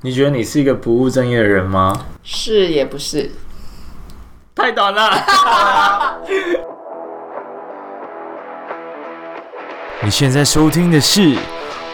[0.00, 2.06] 你觉得你是一个不务正业的人吗？
[2.22, 3.32] 是也不是，
[4.54, 6.20] 太短了。
[10.00, 11.34] 你现在收听的是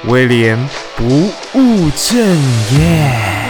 [0.09, 0.59] 威廉
[0.97, 1.05] 不
[1.55, 2.19] 务正
[2.79, 3.44] 业。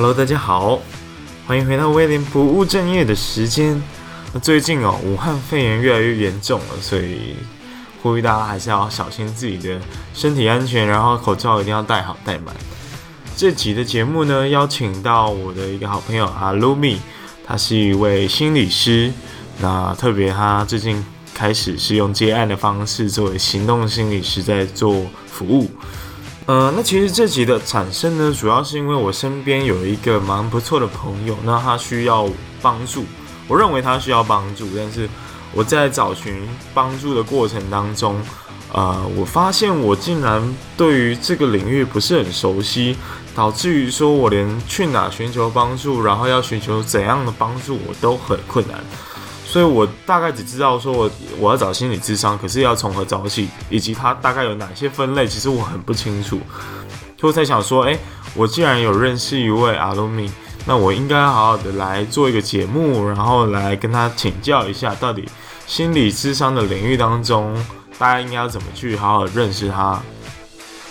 [0.00, 0.78] Hello，大家好，
[1.44, 3.82] 欢迎回到威廉不务正业的时间。
[4.32, 7.34] 那最近哦，武汉肺炎越来越严重了，所以
[8.00, 9.80] 呼吁大家还是要小心自己的
[10.14, 12.54] 身体安全，然后口罩一定要戴好戴满。
[13.36, 17.00] 这集的节目呢，邀请到我的一个好朋友阿鲁米，
[17.44, 19.12] 他是一位心理师。
[19.58, 24.94] 那特别他最近开始是用接案的方式作为行动心理师在做
[25.26, 25.68] 服务。
[26.48, 32.26] 呃，那其实这集的产生呢，主要是因为我身边有一个蛮不错的朋友，那他需要
[32.62, 33.04] 帮助，
[33.46, 35.06] 我认为他需要帮助，但是
[35.52, 38.18] 我在找寻帮助的过程当中，
[38.72, 40.42] 呃，我发现我竟然
[40.74, 42.96] 对于这个领域不是很熟悉，
[43.34, 48.82] 导致于说我连去哪寻求帮助，然后要寻求怎样的帮助，我都很困难。
[49.48, 51.10] 所以我大概只知道说我
[51.40, 56.38] 我要找心理智商，可是要从何找起，以及它大概有哪些分类，其实我很不清楚。
[57.16, 57.98] 就在想说，哎，
[58.34, 60.30] 我既然有认识一位阿鲁米，
[60.66, 65.26] 那我应该好好的来做一个节目，然后来跟他请教一下，到底
[65.66, 67.56] 心理智商的领域当中，
[67.98, 69.98] 大家应该要怎么去好好认识他。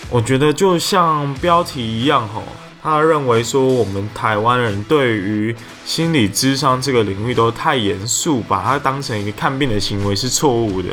[0.09, 2.41] 我觉得就像标题一样，吼。
[2.89, 5.53] 他认为说，我们台湾人对于
[5.85, 10.89] 心理智商这个领域都太严肃，把它当成一个看病的行为是错误的。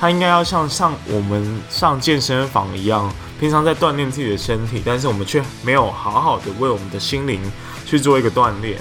[0.00, 7.40] 他应该要像上我们上健身房一样，平常在锻炼自己的身体，但是我们却没有好好的为我们的心灵
[7.84, 8.78] 去做一个锻炼。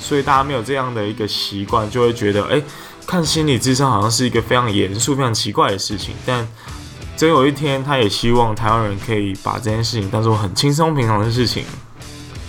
[0.00, 2.60] 所以大家没有这样的一个习惯，就会觉得，哎，
[3.06, 6.16] 看心理智商好像是一个非常严肃、非常奇怪的事情。
[6.26, 6.48] 但
[7.16, 11.64] 总有一天，他也希望台湾人可以把这件事情当做很轻松平常的事情。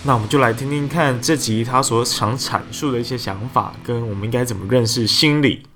[0.04, 5.66] 那我们就来听听看这集他所想阐述的一些想法，跟我们应该怎么认识心理。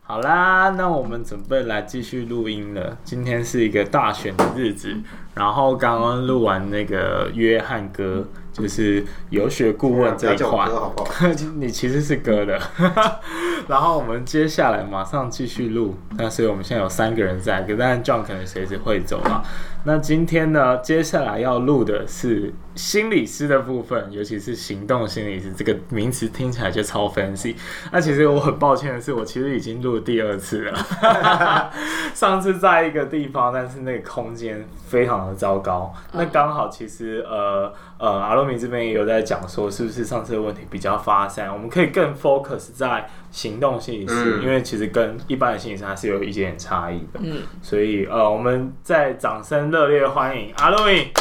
[0.00, 2.96] 好啦，那我们准备来继续录音了。
[3.04, 4.96] 今天是一个大选的日子，
[5.34, 8.26] 然后刚刚录完那个约翰哥。
[8.58, 10.68] 就是游学顾问这一块，
[11.56, 12.58] 你其实是哥的。
[13.68, 19.42] 然后我们接下来马上继续录，那所以我们现在有三个人在，可但 John 可能随时会走了。
[19.84, 27.54] 那今天呢，接下来要录的是心理师的部分，尤其是行动心理师这个名词听起来就超 fancy。
[27.92, 31.70] 那其实我很抱歉的是，我其实已经录第二次了。
[32.14, 35.94] 上次在一个地方，但是那个空间非常的糟糕。
[36.12, 47.20] 那刚好其实呃呃阿鲁米这边也有在讲说，是不是上次的问题比较发散，我们可以更 focus 在行动心理师，嗯、因为其实跟一般的心理师还是有一点差异的。
[47.22, 51.12] 嗯，所以呃，我们在掌声热烈欢迎阿露米。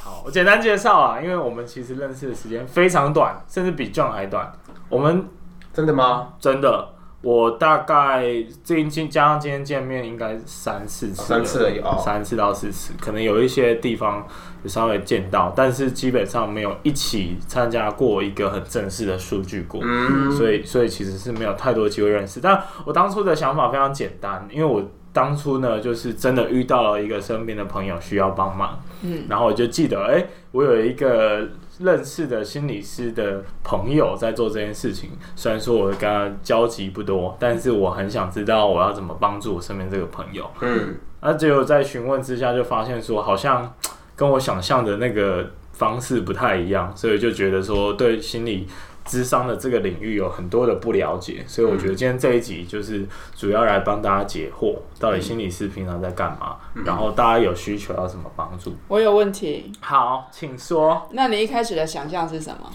[0.00, 4.52] 好，我简单介绍啊，因为我们其实认识的时间非常短，甚至比 John 还短。
[4.88, 5.28] 我们
[5.72, 6.34] 真的吗？
[6.40, 6.95] 真的。
[7.26, 8.24] 我大概
[8.62, 14.24] 最近加上今天见面，应该三四次，三次而已，三次到四次，可能有一些地方
[14.62, 22.38] 有稍微见到，但是基本上没有一起参加过一个很正式的数据过，嗯，所以所以其实是没有太多机会认识。
[22.40, 31.48] 但我当初的想法非常简单，因为我当初呢就是真的遇到了一个身边的朋友需要帮忙，嗯，然后我就记得，哎、欸，我有一个。
[31.78, 40.50] 认识的心理师的朋友在做这件事情，虽然说我跟他交集不多，但是我很想知道我要怎么帮助我身边这个朋友。
[40.60, 43.74] 嗯，那结果在询问之下，就发现说好像
[44.14, 48.66] 跟我想象的那个方式不太一样，所以就觉得说对心理。
[49.06, 58.74] 咨商的这个领域有很多的不了解，所以我觉得今天这一集就是主要来帮大家解惑，到底心理师平常在干嘛，嗯、然后大家有需求要什么帮助。
[58.88, 61.08] 我有问题，好，请说。
[61.12, 62.70] 那你一开始的想象是什么？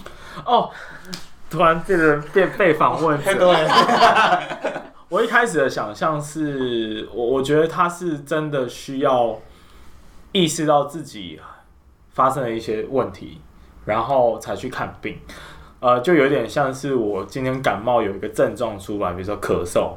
[0.46, 0.70] 哦，
[1.50, 3.68] 突然变成被被访问，太多了。
[5.10, 9.38] 我一开始的想象是我，我觉得他是真的需要
[10.32, 11.38] 意识到自己
[12.14, 13.42] 发生了一些问题，
[13.84, 15.18] 然后才去看病。
[15.82, 19.94] 呃，就有点像是我今天感冒有一个症状出来，比如说咳嗽，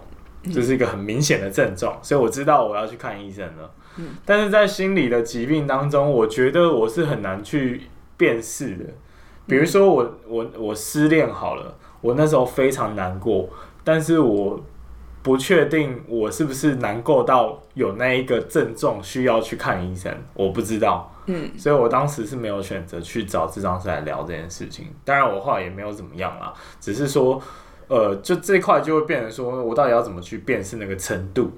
[0.51, 3.71] 这是一个很明显的症状，所以我知道我要去看医生了。
[3.97, 7.83] 嗯，但是在心理的疾病当中，我觉得我是很难去
[8.17, 8.85] 辨识的。
[9.45, 13.47] 比如说我我我失恋好了，我那时候非常难过，
[13.83, 14.59] 但是我
[15.25, 21.12] 不确定我是不是难过到有那一个症状需要去看医生，我不知道。
[21.25, 24.86] 嗯，所以我当时是没有选择去找智障师来聊这件事情。
[25.04, 27.42] 当然，我后来也没有怎么样啦，只是说，
[27.88, 31.51] 呃，就这块就会变成说我到底要怎么去辨识那个程度。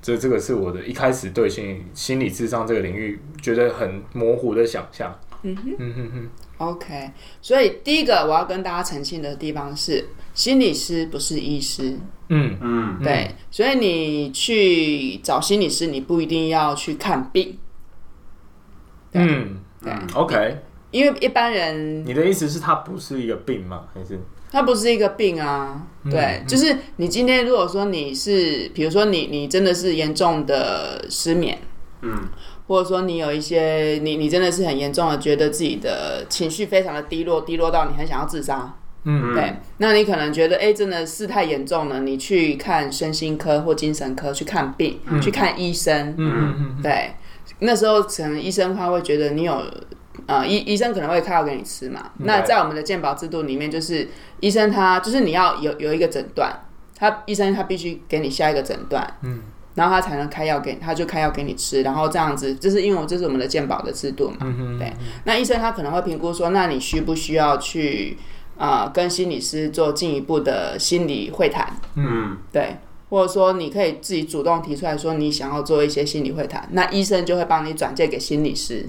[0.00, 5.16] 这这个是我的一开始对心理心理智障这个领域觉得很模糊的想象。
[5.42, 6.28] 嗯哼嗯哼哼。
[6.62, 7.10] OK，
[7.40, 11.98] 所以第一个我要跟大家澄清的地方是，心理师不是医师。
[12.28, 17.58] 嗯嗯，对，所以你去找心理师，你不一定要去看病。
[19.12, 20.58] 嗯，对，OK。
[20.92, 23.84] 因为一般人，你的意思是他不是一个病吗？
[23.92, 24.20] 还是
[24.50, 25.86] 他不是一个病啊？
[26.10, 31.58] 对，就是你今天如果说你是，比如说你你真的是严重的失眠，
[32.02, 32.28] 嗯。
[32.72, 38.74] 或者说你有一些你你真的是很严重的，觉得自己的情绪非常的低落，低落到你很想要自杀，
[39.04, 46.82] 嗯，对，那你可能觉得哎、欸，真的事态严重了，你去看身心科或精神科去看病，嗯、去看医生，嗯嗯。
[46.82, 47.12] 对，
[47.58, 49.62] 那时候可能医生他会觉得你有，
[50.24, 54.08] 呃，医医生可能会开药给你吃嘛，嗯、那在我们的健保制度里面，就是
[54.40, 56.50] 医生他就是你要有有一个诊断，
[56.96, 59.42] 他医生他必须给你下一个诊断，嗯。
[59.74, 64.36] 然后他才能开药给，他就开药给你吃，然后这样子，就是因为这是我们的健保的制度嘛，
[64.78, 64.92] 对。
[65.24, 68.16] 那医生他可能会评估说，那你需不需要去
[68.56, 71.76] 啊、呃、跟心理师做进一步的心理会谈？
[71.94, 72.76] 嗯，对。
[73.08, 78.88] 或者说你可以自己主动提出来说你想要做一些心理会谈，那医生就会帮你转介给心理师。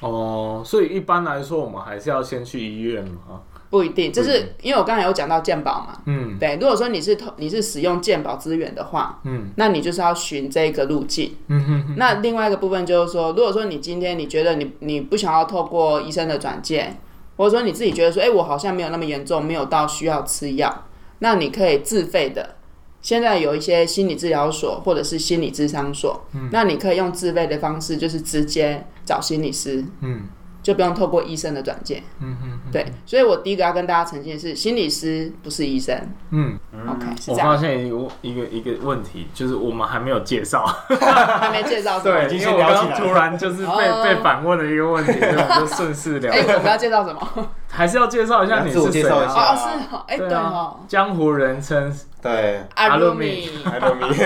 [0.00, 3.40] 哦，所以一般来说，我们还是要先去医院嘛。
[3.74, 11.94] 不一定，就是因为我刚才有讲到鉴保嘛，嗯，对，如果说你是投你是使用鉴保资源的话，嗯，那你就是要寻这个路径，嗯哼哼。
[11.96, 16.94] 那另外一个部分就是说，如果说你今天你觉得你你不想要透过医生的转介，
[17.36, 20.84] 或者说你自己觉得说，哎、欸，我好像没有那么严重，没有到需要吃药，
[21.18, 22.54] 那你可以自费的。
[23.02, 30.28] 现在有一些心理治疗所或者是心理智商所，嗯，那你可以用自费的方式，就是直接找心理师，嗯。
[30.64, 35.94] 就不用透过医生的转介，嗯嗯，对，所以我第一个要跟大家澄清的是，心理师不是医生，
[36.30, 36.58] 嗯
[36.88, 46.32] ，OK，我发现一个一个一个问题，就是我们还没有介绍， 还没介绍，对，因为我刚刚突然就是被被反问了一个问题，所以我就顺势聊。
[46.32, 47.48] 哎，我们要介绍什么？
[47.68, 49.26] 还是要介绍一下你是谁啊？
[49.28, 54.16] 哦，是，哎，对哦，江湖人称对阿鲁米，阿鲁米，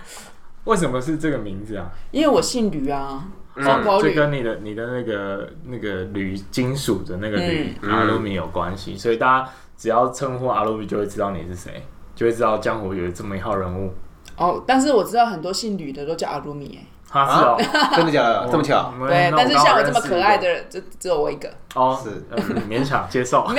[0.64, 1.90] 为什么是这个名字啊？
[2.12, 3.24] 因为我姓吕啊。
[3.54, 3.64] 嗯，
[4.00, 11.84] 这跟你的你的那个那个铝金属的那个铝阿鲁米有关系，所以大家只要称呼阿鲁米，就会知道你是谁，
[12.14, 13.92] 就会知道江湖有这么一号人物。
[14.36, 17.58] 哦，但是我知道很多姓吕的都叫阿鲁米，哎，他是哦，
[17.94, 18.48] 真的假的？
[18.50, 18.94] 这么巧？
[19.06, 21.50] 对，但是像我这么可爱的人，就只有我一个。
[21.74, 22.24] 哦，是
[22.70, 23.42] 勉强接受。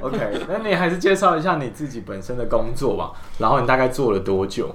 [0.00, 4.74] OK，那你还是介绍一下你自己本身的工作吧，然后你大概做了多久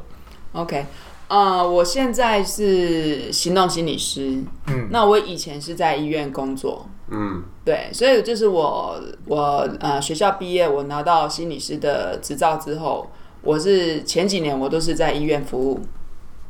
[0.54, 0.84] ？OK。
[1.28, 4.42] 啊，uh, 我现在是行动心理师。
[4.68, 6.88] 嗯，那我以前是在医院工作。
[7.10, 13.10] 嗯，对，所以就是我我呃学校毕业，我拿到心理师的执照之后，
[13.42, 15.80] 我是前几年我都是在医院服务。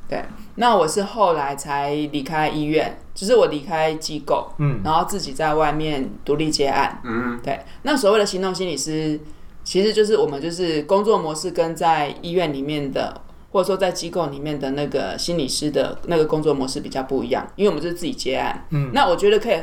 [0.07, 0.23] 对，
[0.55, 7.01] 那我是后来才离开医院，就是我离开机构，嗯，然后自己在外面独立接案。
[7.03, 9.19] 嗯，对，那所谓的行动心理师，
[9.63, 13.21] 其实就是我们就是工作模式跟在医院里面的。
[13.51, 18.65] 或者说，在机构里面的那个心理师的那个工作模式比较不一样，因为我们就是自己接案。
[18.71, 19.57] 嗯，那我觉得可以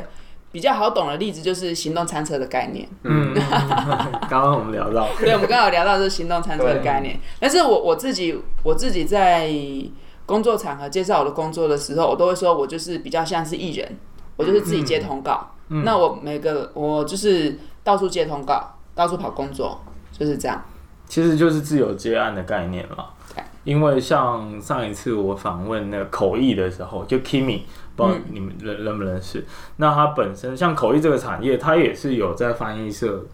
[0.51, 2.87] 比较好懂的例子就是行动餐车的概念。
[3.03, 3.33] 嗯，
[4.29, 7.19] 刚刚我们聊到，对，我们刚好聊到这行动餐车的概念。
[7.39, 9.49] 但是我我自己我自己在
[10.25, 13.97] 工作场合介绍我的工作的时候，我都会说我就是比较像是艺人，
[14.37, 15.51] 我就是自己接通告。
[15.69, 19.79] 嗯，那我每个我就是到处接通告，到处跑工作，
[20.11, 20.63] 就是这样。
[21.07, 23.05] 其实就是自由接案的概念嘛。
[23.65, 27.61] 因为像上一次我访问那个口译的时候，就 Kimi，
[27.95, 29.39] 不知道你们认认不认识？
[29.39, 29.45] 嗯、
[29.77, 33.25] 那他本身像口译这个产业，他也是有在翻译社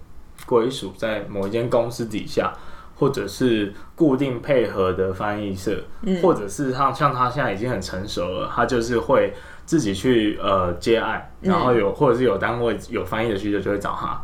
[0.47, 2.51] 归属在某一间公司底下，
[2.95, 9.33] 或者是固定配合的翻译社，嗯、或者是像像他现在已经很成熟了，他就是会
[9.65, 14.19] 自己去呃接案，然后有、嗯、或者是有单位有翻译的需求就会找他。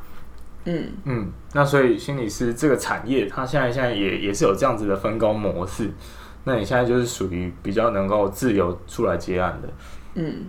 [0.69, 5.89] 嗯嗯，那所以心理师这个产业，它现在现在也也是有这样子的分工模式。
[6.43, 9.69] 那你现在就是属于比较能够自由出来接案的。
[10.15, 10.47] 嗯，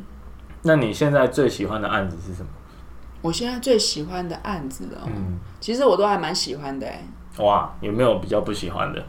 [0.62, 2.48] 那你现在最喜欢的案子是什么？
[3.22, 7.04] 我现在最喜欢的案子哦，嗯，其实我都还蛮喜欢的哎。
[7.38, 9.04] 哇，有没有比较不喜欢的？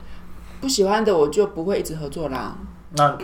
[0.61, 2.55] 不喜欢的我就不会一直合作啦。
[2.95, 3.17] 那。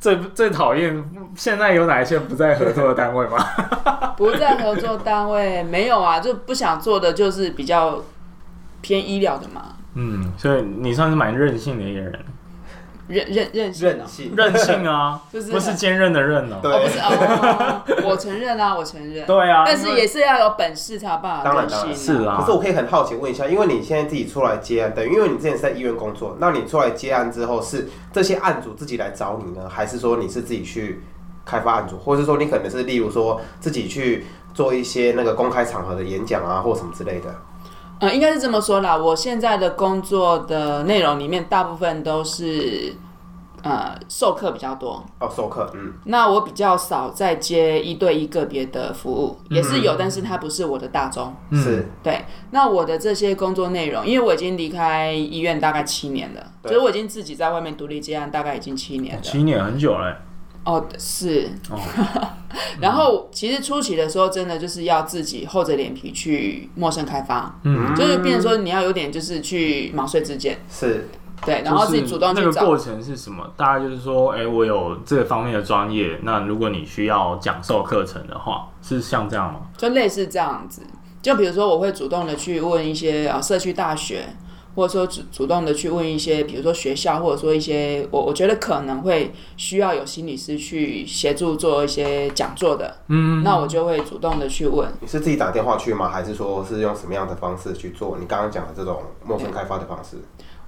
[0.00, 1.04] 最最讨厌
[1.36, 3.36] 现在有哪一些不在合作的单位吗？
[4.16, 8.02] 不在合作单位没有啊，就不想做的就是比较
[8.80, 9.76] 偏医疗的嘛。
[9.94, 12.18] 嗯，所以你算是蛮任性的一个人。
[13.10, 16.58] 任任任性，任性，任性啊， 就是不是坚韧的韧哦。
[16.62, 19.26] 对，不是哦，我承认啊，我承认。
[19.26, 21.68] 对啊，但是也是要有本事才有办法当然。
[21.94, 22.36] 是啊。
[22.40, 31.02] 可是我可以很好奇问一下，因为你现在自己出来接案，等于因为你之前是在医院工作，那你出来接案之后，是这些案主自己来找你呢，还是说你是自己去
[31.44, 34.24] 开发案主，或者是说你可能是例如说自己去
[34.54, 37.34] 做一些那个公开场合的演讲啊，或什么之类的？
[38.00, 38.96] 嗯，应该是这么说啦。
[38.96, 42.94] 我现在的工作的内容里面，大部分都是
[43.62, 45.04] 呃授课比较多。
[45.18, 45.92] 哦，授课，嗯。
[46.04, 51.34] 那我比较少在接一对一个别的服务，也是有，嗯、但是它不是我的大宗。
[51.52, 51.86] 是。
[52.02, 52.24] 对。
[52.52, 59.20] 那我的这些工作内容，因为我已经离开医院大概七年了，所以我已经自己在外面独立接案，大概已经七年了。
[59.20, 60.16] 七年很久了。
[60.70, 61.78] 哦，是，哦、
[62.80, 71.08] 然后其实初期的时候，真的就是要自己厚着脸皮去陌生开发，嗯，就是变成说你要有点就是去毛遂自荐，是，
[71.44, 72.48] 对，然后自己主动去找。
[72.48, 73.52] 那个过程是什么？
[73.56, 79.60] 大概就是说，哎，我有这方面的专业，那如果你需要讲授课程的话，是像这样吗？
[79.76, 80.82] 就类似这样子，
[81.20, 84.28] 就比如说我会主动的去问一些啊社区大学。
[84.74, 94.88] 或者说主主动的去问一些，比如说学校，或者说一些我我觉得可能会需要有心理师去协助做一些讲座的，嗯，那我就会主动的去问。
[95.00, 96.08] 你是自己打电话去吗？
[96.08, 98.16] 还是说是用什么样的方式去做？
[98.18, 100.16] 你刚刚讲的这种陌生开发的方式？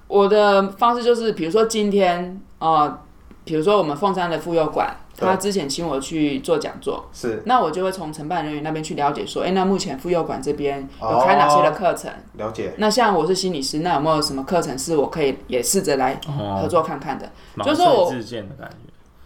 [0.08, 2.98] 我的方式就是，比如说今天呃，
[3.44, 4.96] 比如说我们凤山的妇幼馆。
[5.22, 12.10] 他之前请我去做讲座，是，那我就会从承办人员那边去了解，说，哎、欸，那目前妇幼馆这边有开哪些的课程？
[12.10, 12.14] 哦？
[12.38, 12.72] 了解。
[12.78, 16.20] 那像我是心理师，那有没有什么课程是我可以也试着来
[16.60, 17.26] 合作看看的？
[17.56, 18.76] 哦、就是说我自荐的感觉。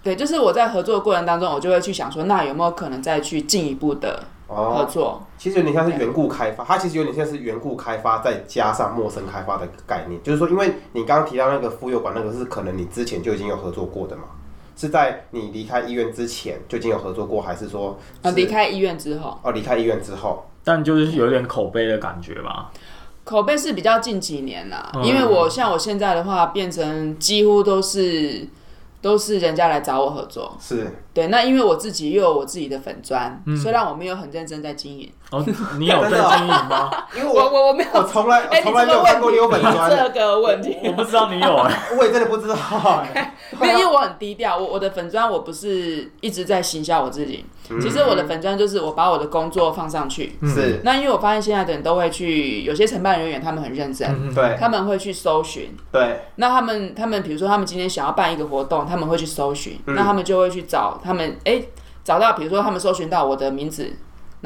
[0.03, 5.21] 对，就是我在合作的过程当中，我就会去想说，那有没有可能再去进一步的合作？
[5.21, 14.23] 哦、其实有点像是缘故开发，它其实有点像是缘故开发再加上陌生开发的概念，就是说，因为你刚刚提到那个妇幼馆，那个是可能你之前就已经有合作过的嘛。
[14.77, 18.29] 是在你离开医院之前就已经有合作过，还是说是？
[18.29, 19.39] 啊，离开医院之后。
[19.43, 22.71] 哦，离开医院之后，但就是有点口碑的感觉吧。
[23.25, 28.47] 口碑是比较近几年啦，嗯、因为我像我现在的话，变成几乎都是。
[29.03, 31.29] 都是人家来找我合作，是对。
[31.29, 35.09] 那因为我自己又有我自己的粉砖，嗯、虽然我没有很认真在经营。
[35.31, 35.45] 哦，
[35.79, 36.91] 你有在经营吗？
[37.15, 40.77] 因为我我我没有，我从来从来没有看过你有粉砖这个问题。
[40.83, 42.57] 我不知道你有哎，我也真的不知道。
[43.61, 44.57] 没有，因为我很低调。
[44.57, 47.45] 我我的粉砖我不是一直在行销我自己。
[47.81, 50.39] 其实我的粉砖就是我把我的工作放上去。
[50.43, 50.81] 是。
[50.85, 55.75] 那因为我发现现在的人都会去，有些承办人员他们很认真，对，他们会去搜寻。
[55.91, 56.21] 对。
[56.37, 61.63] 那他们他们比如说他们今天想要办一个活动，他们会去搜寻，那他们就会去找他们哎
[62.05, 63.93] 找到，比如说他们搜寻到我的名字。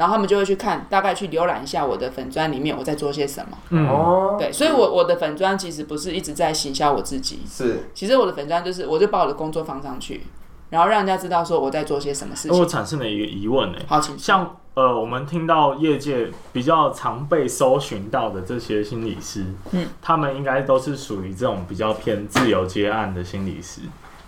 [0.01, 3.55] 然后他们就会去看，大概去浏览一下我的粉砖里面我在做些什么。
[3.87, 10.23] 哦、嗯，对，所以我，我我的粉砖其实不是一直在行销我自己，是，其实我的粉砖就是，我就把我的工作放上去，
[10.71, 12.59] 然后让人家知道说我在做些什么事情。
[12.59, 23.81] 我产生了一个疑问呢，好，请像呃，我们听到业界比较常被搜寻到的这些心理师，嗯，他们应该都是属于这种比较偏自由接案的心理师，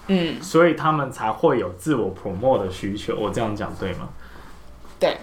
[0.05, 3.15] 嗯，所以他们才会有自我 promote 的需求。
[3.15, 4.09] 我这样讲对吗？
[4.99, 5.17] 对。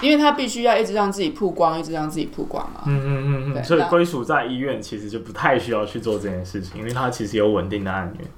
[0.00, 2.80] 因为他必须要一直让自己曝光，一直让自己曝光嘛。
[2.86, 3.64] 嗯嗯嗯嗯。
[3.64, 8.28] 所以归属在医院，其实就不太需要去做这件事情，因为他其实有稳定的案源。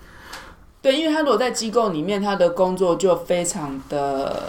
[0.82, 4.44] 对，因为他如果在机构里面，他的工作就非常的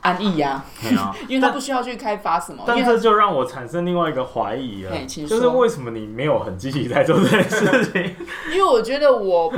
[0.00, 0.96] 安逸呀、啊。
[0.96, 2.64] 啊、 因为他不需要去开发什么。
[2.66, 8.16] 但，但这就让我产生另外一个怀疑了，就是为什么你没有很积极在做这件事情？
[8.50, 9.52] 因为我觉得我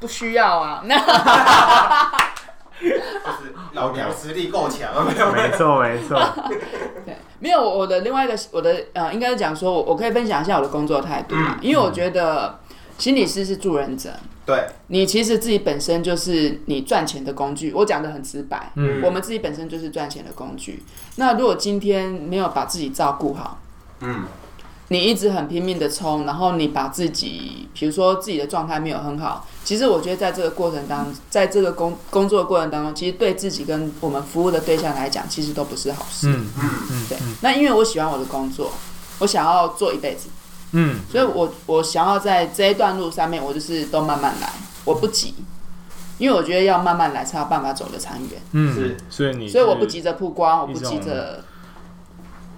[0.00, 0.82] 不需要啊。
[2.78, 3.45] 就是
[3.76, 6.18] 老娘实力够强， 没有没错没错。
[7.04, 12.58] 对，没有我的另外一个我的呃，应该讲说，我我可以分享一下我的工作态度嘛，因为我觉得
[12.98, 14.10] 心理师是助人者。
[14.44, 17.72] 对，你其实自己本身就是你赚钱的工具。
[17.72, 20.82] 我讲的很直白，嗯，我们自己本身就是赚钱的工具。
[21.16, 23.60] 那如果今天没有把自己照顾好，
[24.00, 24.24] 嗯。
[24.88, 36.28] 你一直很拼命的冲，然后你把自己，比如说自己的状态没有很好，其实我觉得在这个过程当中，在这个工工作的过程当中，其实对自己跟我们服务的对象来讲，其实都不是好事。
[36.28, 37.18] 嗯嗯嗯，对。
[37.40, 38.70] 那因为我喜欢我的工作，
[39.18, 40.28] 我想要做一辈子，
[40.70, 44.48] 嗯，所以我我想要在这一段路上面，我就是都慢慢来，
[44.84, 45.34] 我不急，
[46.18, 48.40] 因为我觉得要慢慢来才有办法走得长远。
[48.52, 51.42] 嗯，是，所以你，所以我不急着曝光，我不急着。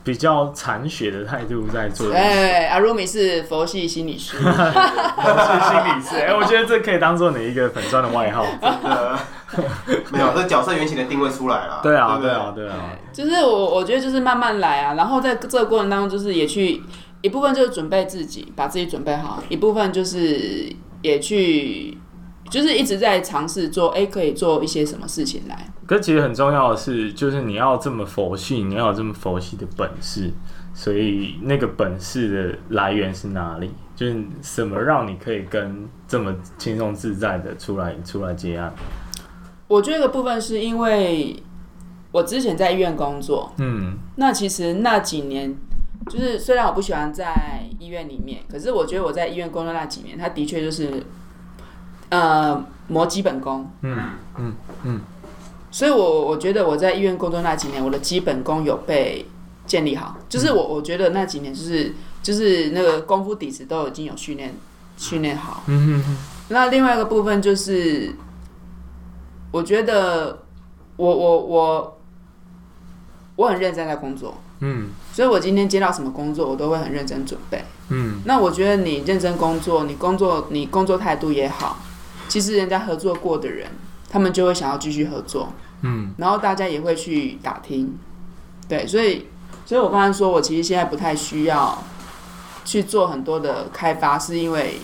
[0.08, 2.10] 比较残血的态度在做。
[2.14, 6.16] 哎，阿如米是佛系心理师， 佛系心理师。
[6.16, 8.42] 哎，我觉得这可以当做你一个粉钻的外号。
[10.10, 11.80] 没有，这角色原型的定位出来了。
[11.82, 12.96] 对啊，对啊，对啊。
[13.12, 16.82] 就是我，我觉得就是慢慢来啊，然后在这个过程当中，就是也去
[17.20, 21.98] 一部分就是准备自己，把自己准备好；一部分就是也去，
[22.50, 25.68] 就是一直在尝试做，哎、欸，可以做一些什么事情来。
[25.88, 30.30] 可其实很重要的是，就是你要这么佛系，你要有这么佛系的本事。
[30.74, 33.72] 所以那个本事的来源是哪里？
[33.96, 38.72] 就是什么让你可以跟这么轻松自在的出来出来接案？
[39.66, 41.42] 我觉得部分是因为
[42.12, 45.56] 我之前在医院工作，嗯，那其实那几年，
[46.08, 51.02] 就是虽然我不喜欢在医院里面，可是我觉得我在医院工作那几年，他的确就是
[52.10, 53.98] 呃磨基本功，嗯
[54.36, 54.54] 嗯
[54.84, 55.00] 嗯，
[55.78, 59.24] 所以我我觉得我在医院工作那几年，我的基本功有被。
[59.68, 64.54] 建立好，就是我我觉得那几年就是就是那个功夫底子都已经有训练
[64.96, 65.62] 训练好。
[65.66, 66.16] 嗯嗯嗯。
[66.48, 68.10] 那另外一个部分就是，
[69.50, 70.38] 我觉得
[70.96, 71.98] 我我我
[73.36, 74.38] 我很认真在工作。
[74.60, 74.88] 嗯。
[75.12, 77.62] 所以我今天接到什么工作，我都会很认真准备。
[77.90, 78.22] 嗯。
[78.24, 81.76] 那我觉得你认真工作，你工作你工作态度也好，
[82.26, 83.68] 其实人家合作过的人，
[84.08, 85.52] 他们就会想要继续合作。
[85.82, 86.12] 嗯。
[86.16, 87.96] 然后大家也会去打听。
[88.68, 89.26] 对，所以。
[89.66, 91.76] 所以，我刚才说，我其实现在不太需要
[92.64, 94.78] 去做很多的开发，是因为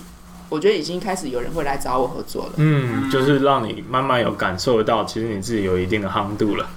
[0.50, 2.52] 我觉得已经开始有人会来找我合作了。
[2.56, 6.68] 嗯，就是让你慢慢有感受得到，其实你自己有一定的夯度了。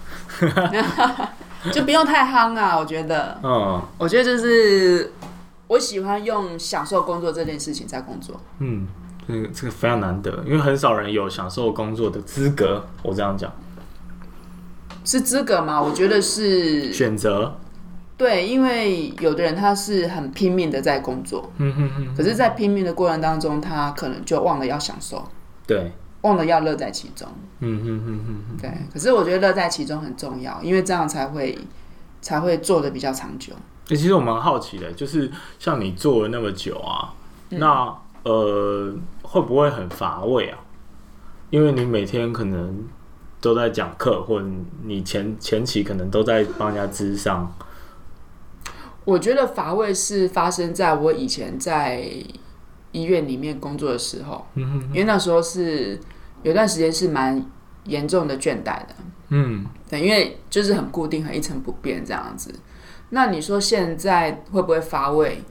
[1.73, 3.37] 就不用太夯啊，我觉得。
[3.43, 5.11] 嗯，我觉得就是
[5.67, 8.39] 我喜欢用享受工作这件事情在工作。
[8.59, 8.87] 嗯，
[9.27, 12.87] 这个这个非常难得，因为很少人有享受工作的资格。
[13.03, 13.51] 我这样讲，
[15.07, 15.81] 是资格吗？
[15.81, 17.57] 我觉得是选择。
[18.17, 25.23] 对，因为有的人他是很拼命的在工作，嗯哼哼，可是，在拼命的过程当中，他可能就忘了要享受，
[25.65, 27.25] 对，忘了要乐在其中，
[27.59, 28.69] 嗯哼哼哼，对。
[28.91, 31.57] 可是我觉得乐在其中很重要，因为这样才会
[32.19, 33.53] 才会做的比较长久。
[33.89, 37.13] 欸，其实我蛮好奇的，就是像你做了那么久啊，
[37.51, 40.57] 嗯、那呃会不会很乏味啊？
[41.49, 42.83] 因为你每天可能
[43.39, 44.45] 都在讲课，或者
[44.83, 47.51] 你前前期可能都在帮人家咨商。
[49.05, 52.03] 我觉得乏味是发生在我以前在
[52.91, 55.99] 医院里面工作的时候，因为那时候是
[56.43, 57.45] 有段时间是蛮
[57.85, 58.87] 严重的倦怠的，
[59.29, 62.53] 嗯，对，因为就是很固定、很一成不变这样子。
[63.11, 65.41] 那你说现在会不会乏味？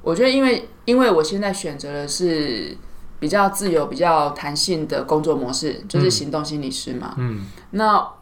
[0.00, 2.74] 我觉得，因为因为我现在选择的是
[3.20, 8.14] 比较自由、比较弹性的工作模式，就是行动心理师嘛，嗯，那。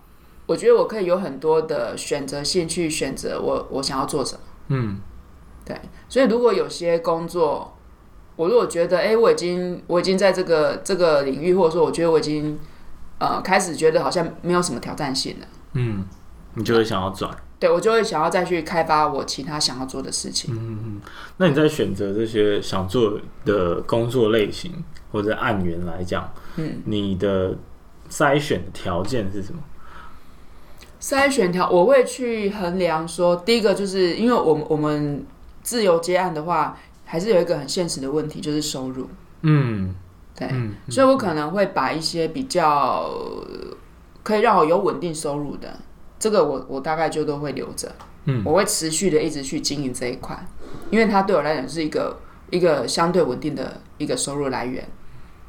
[0.48, 4.40] 我觉得我可以有很多的选择性去选择我我想要做什么。
[4.68, 4.96] 嗯，
[5.62, 7.76] 对，所以如果有些工作，
[8.34, 12.58] 我如果觉得哎、欸，我已经我已经在这个这个领域，或者说我觉得我已经
[13.18, 15.46] 呃开始觉得好像没有什么挑战性了。
[15.74, 16.06] 嗯，
[16.54, 17.30] 你就会想要转。
[17.58, 20.54] 对，我就会想要再去开发我其他想要做的事情。
[20.54, 21.00] 嗯嗯，
[21.38, 24.72] 那你在选择这些想做的工作类型
[25.10, 27.56] 或者案源来讲，嗯，你的
[28.08, 29.60] 筛选的条件是什么？
[31.00, 35.24] 筛选条，我会去衡量说，第一个就是因为我们我们
[35.62, 39.08] 自由接案的话，还是有一个很现实的问题，就是收入。
[39.42, 39.94] 嗯，
[40.36, 40.48] 对，
[40.88, 43.10] 所以我可能会把一些比较
[44.24, 45.78] 可以让我有稳定收入的，
[46.18, 47.90] 这个我我大概就都会留着。
[48.24, 50.38] 嗯，我会持续的一直去经营这一块，
[50.90, 52.18] 因为它对我来讲是一个
[52.50, 54.86] 一个相对稳定的一个收入来源。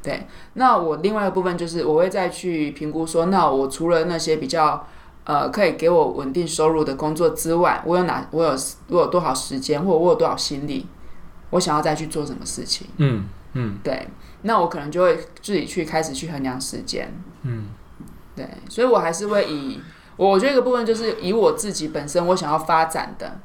[0.02, 4.88] 对，那我另外一个部分就是我会再去评估说，那我除了那些比较。
[5.26, 8.28] 呃，可以给我稳定收入的工作之外，我有哪？
[8.32, 8.50] 我有
[8.88, 10.88] 我有多少时间，或者我有多少心力？
[11.52, 12.88] 我想要再去做什么事情？
[12.98, 14.08] 嗯嗯，对，
[14.42, 17.14] 那我可能就会自己去开始去衡量时间。
[17.44, 17.68] 嗯，
[18.36, 19.80] 对，所以我还是会以
[20.28, 23.40] 我觉得一个部分就是以我自己本身我想要发展的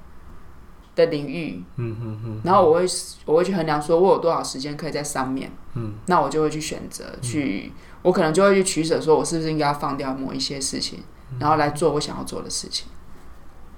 [0.96, 2.86] 的领域，嗯嗯嗯，然后我会
[3.26, 11.02] 我会去衡量说我有多少时间可以在上面，嗯，那我就会去选择去，我可能就会去取舍，说我是不是应该要放掉某一些事情。
[11.40, 12.86] 然后来做我想要做的事情。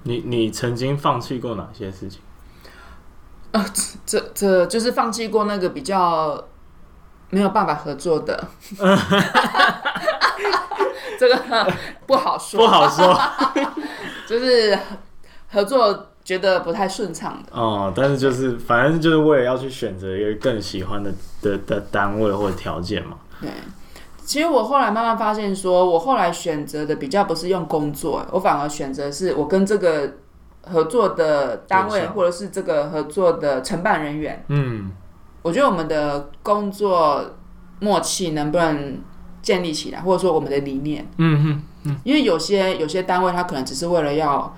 [0.03, 2.19] 你你曾经放弃过哪些事情？
[3.51, 3.65] 呃，
[4.05, 6.45] 这这就是放弃过那个比较
[7.31, 8.47] 没有办法合作的。
[11.17, 11.73] 这个
[12.05, 13.19] 不好说，不好说。
[14.27, 14.77] 就是
[15.51, 17.51] 合作觉得不太顺畅的。
[17.59, 23.17] 哦，但是就是反正就是为了要去选择一个更喜欢的的的单位或者条件嘛。
[23.41, 23.49] 对。
[24.25, 30.15] 其实我后来慢慢发现，说我后来选择的比较不是用工作，我反而选择是我跟这个
[30.63, 34.91] 合作的单位或者是这个合作的承办人员，嗯，
[35.43, 37.23] 我觉得我们的工作
[37.79, 38.99] 默契能不能
[39.47, 44.53] 建立起来，或者说我们的理念，嗯哼，嗯，因为有些有些单位他可能只是为了要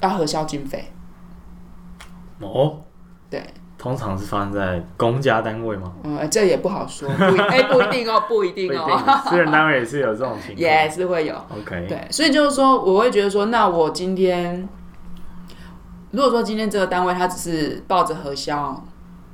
[0.00, 0.90] 要核销经费，
[2.40, 2.80] 哦，
[3.30, 3.40] 对，
[3.78, 5.92] 通常是发生在公家单位吗？
[6.02, 11.36] 嗯，这也不好说，不一 哎 不一定哦，不一定哦，私人单位也是有这种情况，也是会有。
[11.56, 14.68] OK，对，所以就是说，我会觉得说，那我今天
[16.10, 18.84] 如果说今天这个单位他只是抱着核销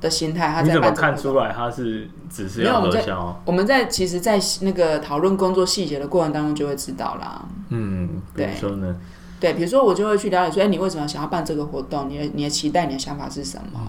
[0.05, 3.41] 的心态，他在你怎么看出来他是只是要核销？
[3.43, 7.43] 我们在其实，在那个讨论工作细节的过程当中就会知道啦。
[7.69, 8.95] 嗯，比如说呢？
[9.39, 12.09] 对，比如说我就会去了解说，哎，你为什么想要办这个活动？
[12.09, 13.79] 你的你的期待，你的想法是什么？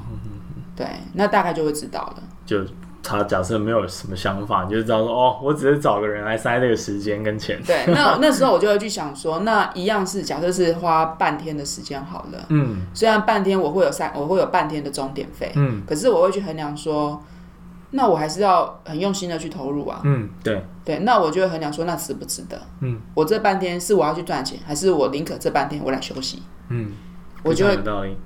[0.74, 2.22] 对，那大概就会知道了。
[2.44, 2.64] 就
[3.07, 7.62] 他假设没有什么想法，你就知道说，哦，我只是找个人来塞这个时间跟钱。
[7.64, 12.47] 对，那 那时候我就会去想说，那一样是假设是花半天的时间好了。
[12.49, 12.79] 嗯。
[12.92, 15.53] 虽然半天我会有三，我会有半天的钟点费。
[15.55, 15.83] 嗯。
[15.87, 17.23] 可是我会去衡量说，
[17.92, 20.01] 那我还是要很用心的去投入啊。
[20.03, 20.64] 嗯，对。
[20.85, 22.61] 对，那我就会衡量说，那值不值得？
[22.81, 23.01] 嗯。
[23.14, 26.42] 我这半天是我要去赚钱，还是我宁可这半天我来休息？
[26.71, 26.90] 嗯。
[27.45, 27.79] 我就会，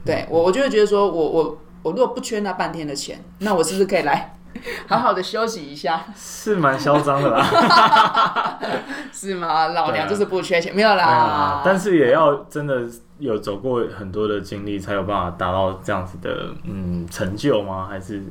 [0.07, 4.35] 对我我就会觉得说我我我如果不缺那半天的钱，那我是不是可以来？
[4.89, 8.59] 好好的休息一下，是蛮嚣张的啦，
[9.13, 9.69] 是吗？
[9.69, 11.63] 老娘就是不缺钱，没有啦。
[11.65, 12.83] 但是也要真的
[13.19, 17.87] 有走过很多的经历，才有办法达到这样子的嗯成就吗？
[17.89, 18.23] 还是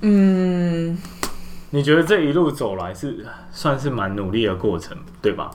[0.00, 0.96] 嗯，
[1.70, 5.50] 你觉得这一路走来是算是蛮努力的过程，对吧？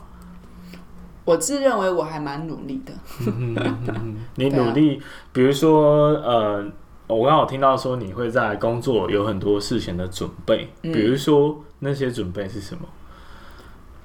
[1.26, 2.94] 我自认为我还蛮努力的。
[4.36, 5.02] 你努力，
[5.34, 6.66] 比如说呃。
[7.08, 12.82] 我刚好听到说你会在工作有很多事情的准备，嗯、比如说那些准备是什么？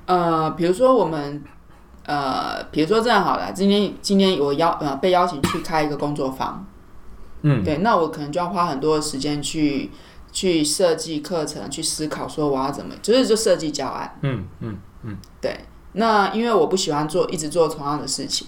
[0.07, 1.43] 呃，比如说我们，
[2.05, 6.67] 呃，比如说这样好了，今天今天我邀呃被邀请去开一个工作坊，
[7.43, 9.91] 嗯，对，那我可能就要花很多的时间去
[10.31, 15.61] 去设计课程，去思考说我要怎么，就是就设计教案，嗯嗯嗯，对。
[15.93, 18.47] 那因为我不喜欢做一直做同样的事情，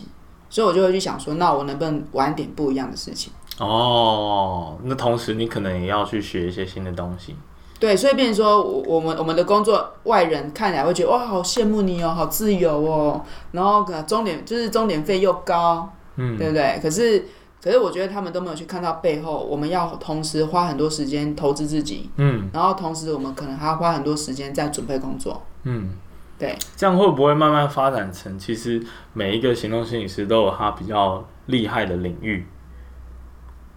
[0.51, 3.33] 所以我就会去想说，那我能不能玩点不一样的事情？
[3.59, 7.37] 哦，那同时你可能也要去学一些新的东西。
[7.79, 16.79] 对，所以变成说，我我们我们的工作，外人看来会觉得哇，好羡慕你哦，好自由哦，然后可能钟点就是终点费又高，嗯，对不对？
[16.81, 17.27] 可是
[17.61, 25.91] 可是我觉得他们都没有去看到背后，我们要同时花很多时间投资自己，嗯，然后同时我们可能还要花很多时间在准备工作，嗯，
[26.39, 28.81] 对，这样会不会慢慢发展成，其实
[29.13, 32.47] 每一个行动心理师都有他比较厉害的领域？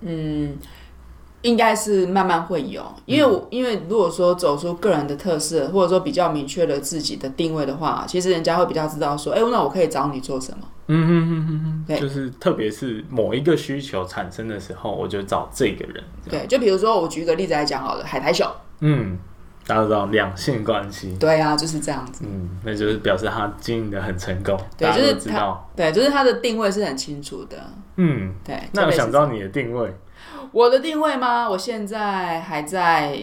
[0.01, 0.57] 嗯，
[1.41, 10.67] 应该是慢慢会有，因为我、嗯、因为如果说走出个人的特色，或者说比较明确了自己的定位的话，其实人家会比较知道说，哎、欸，那我可以找你做什么？
[10.87, 16.03] 嗯哼哼哼哼，对，就是特别是某一个需求产生的时候，我就找这个人。
[16.29, 18.47] 对，就比如说我举个例子来讲好了，海苔熊。
[18.81, 19.17] 嗯，
[19.67, 21.15] 大家都知道两性关系。
[21.19, 22.23] 对啊，就是这样子。
[22.27, 24.59] 嗯，那就是表示他经营的很成功。
[24.77, 27.57] 对，就是他，对，就是他的定位是很清楚的。
[27.95, 28.61] 嗯，对。
[28.73, 29.93] 那我想知道你的定位。
[30.51, 31.49] 我的定位吗？
[31.49, 33.17] 我现在还在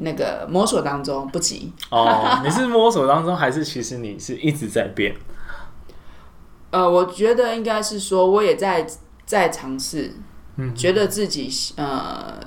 [0.00, 1.72] 那个摸索当中，不急。
[1.90, 5.14] 哦， 你是摸索当中，还是其实你是一直在变？
[6.70, 8.86] 呃，我觉得应该是说，我也在
[9.24, 10.12] 在尝试，
[10.56, 12.38] 嗯，觉得自己呃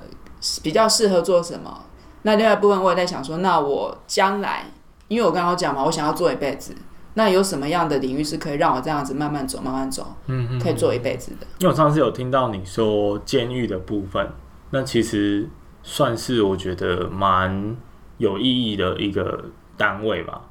[0.61, 1.85] 比较适合做什么。
[2.23, 4.65] 那另外一部分，我也在想说，那我将来，
[5.07, 6.75] 因为我刚刚讲嘛，我想要做一辈子。
[7.15, 11.45] 那有什么样的领域是可以让我这样子慢慢走、慢慢走，嗯嗯，可以做一辈子的？
[11.59, 14.27] 因为我上次有听到你说监狱的部分，
[14.71, 15.47] 那其实
[15.83, 17.77] 算是我觉得蛮
[18.17, 19.45] 有意义的一个
[19.77, 20.41] 单位吧。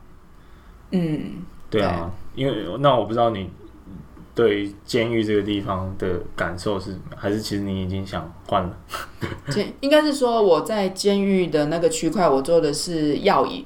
[0.92, 3.50] 嗯，对啊，对，因为那我不知道你
[4.34, 8.76] 对监狱这个地方的感受是，还是其实你已经想换了？
[9.80, 13.64] 应该是说我在监狱的那个区块，我做的是药引。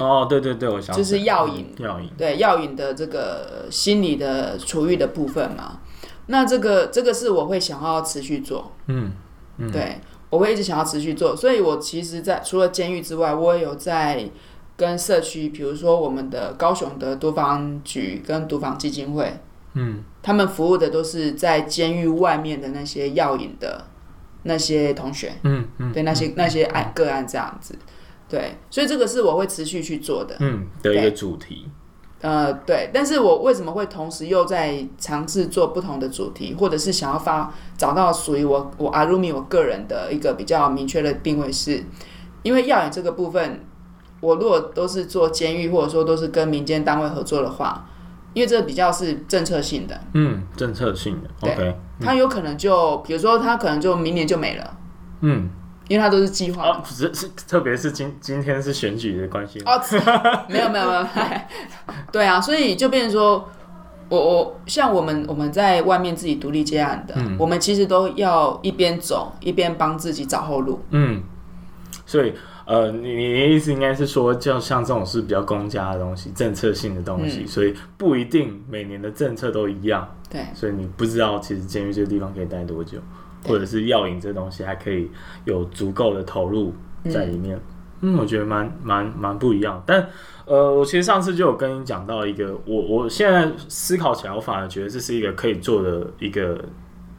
[0.00, 5.80] 哦，对对对，我想就是药引，药瘾，对药引的这个心理的处遇的部分嘛。
[6.26, 9.12] 那这个这个是我会想要持续做，嗯，
[9.58, 11.36] 嗯对，我会一直想要持续做。
[11.36, 14.28] 所以我其实在，在除了监狱之外，我也有在
[14.76, 19.38] 跟社区，比如说我们的高雄的毒防局跟毒防基金会，
[19.74, 23.84] 嗯，他们服务的都是在监狱外面的那些药瘾的
[24.44, 27.76] 那些同学，嗯嗯，对那些那些案个案这样子。
[28.28, 31.68] 对，所以这个是我会持续去做的，嗯，的一个主题。
[32.20, 41.84] 呃，对，但是我为什么会同时又在尝试做不同的主题，或者是想要发找到属于我我阿鲁米我个人的一个比较明确的定位是，是
[42.42, 43.60] 因为药瘾这个部分，
[44.20, 47.86] 我如果都是做监狱，或者说都是跟民间单位合作的话，
[48.34, 54.76] 因为这比较是政策性的，嗯，政策性的对，OK，它有可能就比如说它可能就明年就没了，
[55.22, 55.48] 嗯。
[55.86, 59.60] 因为它都是计划，哦，是是，特别是今今天是选举的关系。
[59.66, 59.78] 哦，
[60.48, 61.06] 没有没有没有，
[62.10, 63.46] 对啊，所以就变成说，
[64.08, 70.82] 我我像我们我们在外面自己独立接案的，嗯、我们其实都要一边走一边帮自己找后路。
[70.88, 71.22] 嗯，
[72.06, 72.32] 所以
[72.64, 80.08] 呃，你你的意思应该是说，就像这种是比较公家的东西，政策性的东西，嗯、所以不一定每年的政策都一样。
[80.30, 82.98] 对，所以你不知道其实监狱这个地方可以待多久，
[83.46, 85.10] 或者是药引这东西还可以
[85.44, 86.72] 有足够的投入
[87.10, 87.56] 在里面。
[88.00, 90.06] 嗯，嗯，我觉得蛮蛮蛮不一样，但。
[90.46, 96.62] 呃，我其实上次就有跟你讲到一个，我我现在思考起来，我反而觉得这是一个可以做的一个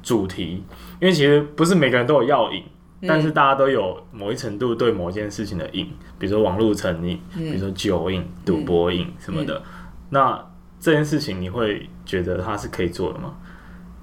[0.03, 0.63] 主题，
[1.01, 2.69] 因为其实不是每个人都有药瘾，嗯、
[3.01, 9.57] 但是大家都有某一程度对某一件事情的瘾，比如说网络成瘾，嗯、比如说酒瘾、赌博瘾什么的。
[9.57, 9.63] 嗯、
[10.09, 10.45] 那
[10.79, 13.35] 这件事情你会觉得它是可以做的吗？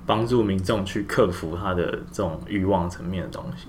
[0.04, 3.68] 帮助民众去克服他的这种欲望层面的东西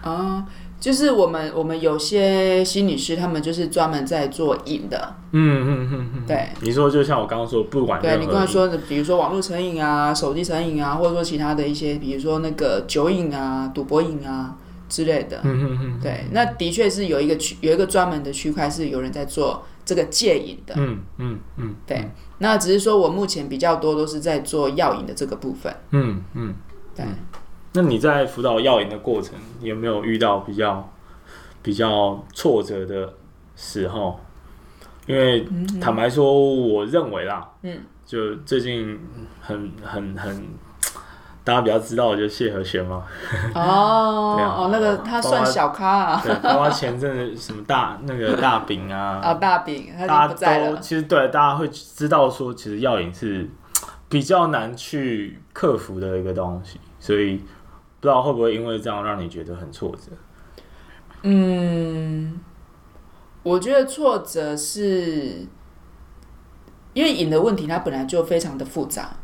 [0.00, 0.46] 啊。
[0.80, 5.16] 就是我们我们有些心理师，他们就是专门在做瘾的。
[5.32, 6.48] 嗯嗯嗯嗯，对。
[6.62, 14.56] 你说就像我刚刚说，不管对你刚才说的，比如说网络成瘾啊、手机成瘾啊，或者说其他的一些，比如说那个酒瘾啊、赌博瘾啊
[14.88, 15.40] 之类的。
[15.42, 16.00] 嗯嗯嗯。
[16.00, 20.74] 对，那的确是有一个区，有一个专门的区块是有人在做这个戒瘾的。
[20.78, 21.74] 嗯嗯嗯。
[21.84, 25.74] 对，那只是说我目前比较多都是在做药瘾的这个部分。
[25.90, 26.54] 嗯嗯。
[26.94, 27.04] 对。
[27.72, 30.88] 那你在辅导药瘾的过程，有没有遇到比较
[31.62, 33.12] 比较挫折的
[33.56, 34.18] 时候？
[35.06, 35.46] 因为
[35.80, 38.98] 坦白说，我认为啦，嗯，就最近
[39.40, 40.46] 很很很
[41.42, 43.04] 大家比较知道的就是谢和弦嘛。
[43.54, 46.20] 哦， 啊，哦，那个他算小咖啊。
[46.22, 50.78] 对，包括前阵子什么大那个大饼啊，啊大饼，他不在了。
[50.78, 53.48] 其实对大家会知道说，其实药瘾是
[54.08, 57.40] 比较难去克服的一个东西，所以。
[58.00, 60.12] 不知道会不会因为这样让你觉得很挫折？
[61.22, 62.38] 嗯，
[63.42, 65.44] 我觉得挫折是
[66.92, 69.16] 因为瘾的问题，它本来就非常的复杂，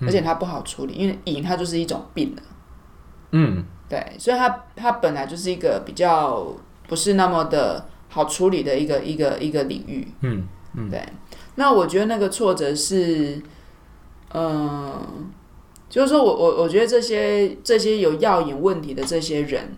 [0.00, 2.42] 而且它不好处理，因为瘾它就是一种病了。
[3.30, 6.52] 嗯，对，所以它它本来就是一个比较
[6.88, 10.08] 不是那么的好处理的一个一个一个领域。
[10.22, 11.00] 嗯嗯，对。
[11.54, 13.40] 那我觉得那个挫折是，
[14.36, 15.32] 嗯。
[15.88, 19.72] 就是说我我我觉得这些这些有药瘾问题的这些人，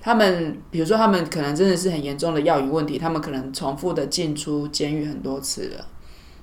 [0.00, 5.86] 他们比如说他们可能真的是很严重的药瘾问题，他们可能重复的进出监狱很多次了。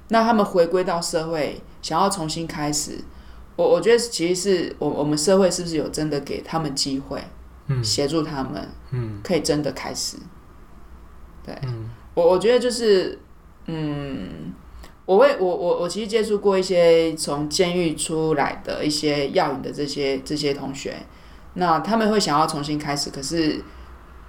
[0.10, 3.00] 那他们回归到社会，想要重新开始，
[3.56, 7.20] 我我觉得其实是我我们社会是不是有真的给他们机会，
[7.66, 10.18] 嗯，协助他们，嗯，可以真的开始。
[11.44, 11.60] 对，
[12.14, 13.18] 我我觉得就是，
[13.66, 14.54] 嗯。
[15.08, 20.98] 我会，我我我其实接触过一些从监狱出来的一些药瘾的这些这些同学，
[21.54, 23.64] 那他们会想要重新开始，可是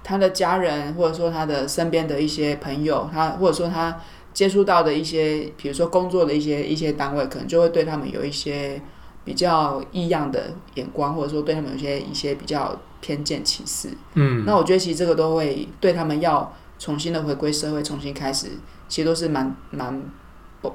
[0.05, 3.99] 他的家人或者说他的身边的一些朋友，他或者说他
[4.33, 8.81] 接触到的一些，比如说工作的一些一些单位，可能就会对他们有一些
[9.25, 13.89] 比较异样的眼光，或者说对他们有些一些比较偏见歧视。
[14.13, 18.47] 嗯，那我觉得其实这个都会对他们要重新的回归社会，重新开始，
[18.87, 20.01] 其实都是蛮蛮。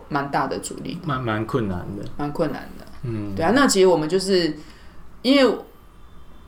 [0.09, 2.87] 蛮大的阻力，蛮蛮困难的，蛮困难的。
[3.03, 4.57] 嗯，对啊，那其实我们就是
[5.23, 5.55] 因为，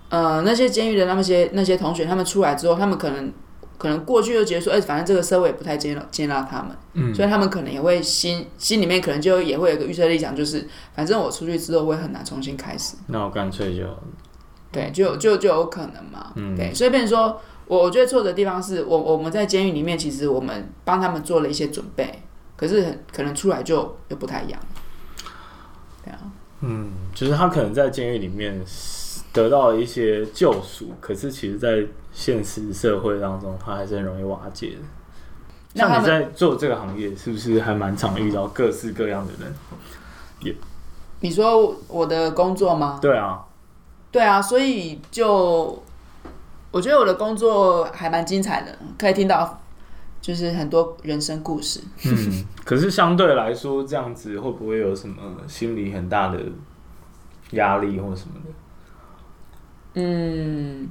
[0.09, 3.31] 呃，那些监狱的那些那些同学，他们出来之后，他们可能
[3.77, 13.85] 可能过去就觉得说，哎、欸，反正这个社会也不太接纳接纳他们，嗯，所以他们可能也会心心里面可能就也会有个预设立场，就是反正我出去之后会很难重新开始，那我干脆就，
[14.73, 22.23] 对，就就就有可能嘛，嗯，对，所以变成说我我觉得错的地方是我我们在监狱里面，其实我们帮他们做了一些准备。
[22.57, 24.59] 可是可能出来就又不太一样，
[26.03, 26.19] 对啊，
[26.61, 28.59] 嗯，就是他可能在监狱里面
[29.33, 35.79] 得到了一些救赎，可是其实，在现实社会当中，他还是很容易瓦解的。
[35.79, 39.55] 像你在做这个行业，是不是还蛮常遇到各式各样的人？
[40.41, 40.55] 也，
[41.21, 42.99] 你说我的工作吗？
[43.03, 43.45] 对啊，
[44.11, 45.83] 对啊，所以就
[46.71, 49.61] 我觉得我的工作还蛮精彩的，可以听到。
[50.27, 51.81] 就是很多人生故事。
[52.05, 56.41] 嗯，可是相对来说，这样子会不会有什么心理很大的
[57.53, 58.51] 压力或什么的？
[59.95, 60.91] 嗯，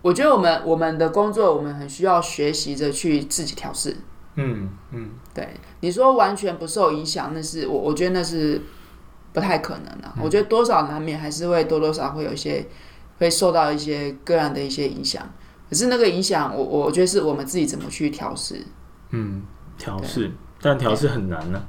[0.00, 3.96] 我觉得我们我们的工作，我们很需要学习着去自己调试。
[4.36, 5.48] 嗯嗯，对，
[5.80, 8.62] 你说完全不受影响，那是我我觉得那是
[9.32, 10.08] 不太可能的。
[10.16, 12.64] 嗯，我觉得多少难免还是会多多少少会有一些
[13.18, 15.28] 会受到一些个人的一些影响。
[15.68, 18.64] 可是那个影响，我我觉得是我们自己怎么去调试。
[19.10, 19.42] 嗯，
[19.76, 21.64] 调试，但调试很难呢、啊。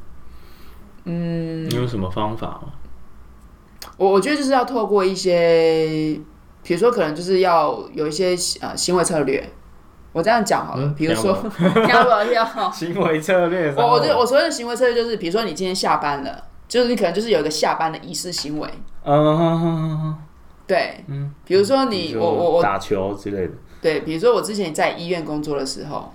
[1.06, 2.74] 嗯，你有什么方法吗？
[3.98, 6.20] 我我觉得就是要透过一些，
[6.64, 9.50] 比如说可能就是要有一些呃行为策略。
[10.12, 11.34] 我这样讲好了，嗯、比如说，
[12.74, 13.72] 行为策略。
[13.78, 18.68] 我我觉得我所谓的行为策略就是，比如说你今天下班了，就是你可能就是有一个下班的仪式行为。
[19.04, 20.18] 嗯，
[20.66, 23.54] 对，嗯，比如说你我我我打球之类的。
[23.82, 26.12] 对，比如说我之前在医院工作的时候，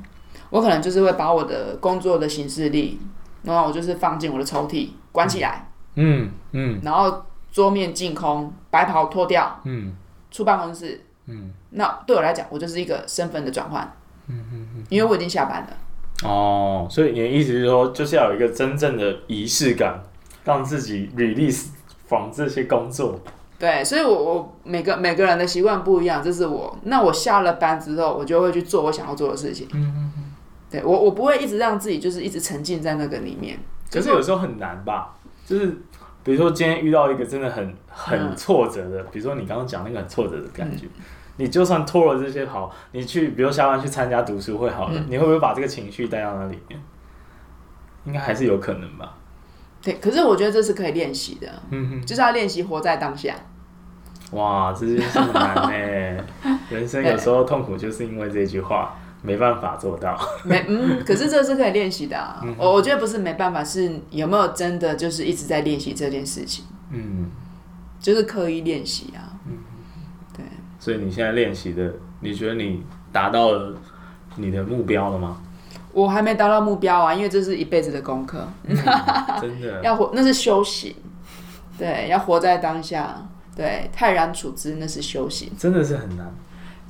[0.50, 2.98] 我可能就是会把我的工作的行事历，
[3.42, 5.68] 然后我就是放进我的抽屉，关起来。
[5.94, 6.80] 嗯嗯。
[6.82, 9.60] 然后桌面净空，白袍脱掉。
[9.64, 9.96] 嗯。
[10.30, 11.00] 出办公室。
[11.26, 11.52] 嗯。
[11.70, 13.82] 那对我来讲，我就是一个身份的转换。
[14.28, 14.84] 嗯嗯嗯。
[14.88, 16.28] 因为我已经下班了。
[16.28, 20.02] 哦，所以你的意思是说，就是要有一个真正的仪式感，
[20.44, 21.68] 让自己 release
[22.06, 23.18] from 这些工作。
[23.64, 26.78] 对，所以我，我我每个每个人的习惯不一样，这是我。
[26.82, 29.66] 那我下了班之后，我就会去做我想要做的事情。
[29.72, 30.32] 嗯嗯嗯。
[30.70, 33.58] 对我，我不会一直让自己就是一直沉浸在那个里面。
[33.90, 35.14] 可是有时候很难吧？
[35.46, 35.68] 就是
[36.22, 40.84] 比如说今天遇到一个真的很很挫折的，嗯、比如说你刚刚讲那个很挫折的感觉。
[40.84, 41.02] 嗯
[41.36, 46.80] 你就算脱了这些好，你去，比如下班去参加读书会好了，嗯、你会不会把这个情绪带到那里面？
[48.04, 49.16] 应该还是有可能吧。
[49.82, 51.48] 对，可是我觉得这是可以练习的。
[51.70, 53.34] 嗯哼，就是要练习活在当下。
[54.34, 56.24] 哇，这件事很难哎！
[56.70, 60.18] 人生有时候痛苦，就是因为这句话没办法做到。
[60.44, 62.42] 没，嗯，可是这是可以练习的、啊。
[62.58, 66.64] 我、嗯、我觉得不是没办法，是有没有真的就是一直在练习这件事情。
[66.90, 67.30] 嗯，
[68.00, 69.38] 就是刻意练习啊。
[69.46, 69.58] 嗯，
[70.36, 70.44] 对
[70.80, 73.76] 所以你现在练习的，你觉得你达到了
[74.36, 75.40] 你的目标了吗？
[75.92, 78.44] 我还没达到目标啊，因为这是一辈子的功课。
[78.64, 78.76] 嗯、
[79.40, 80.92] 真的 要活，那是修行。
[81.78, 83.16] 对，要活在当下。
[83.56, 85.50] 对，泰然处之，那是修行。
[85.58, 86.34] 真的是很难。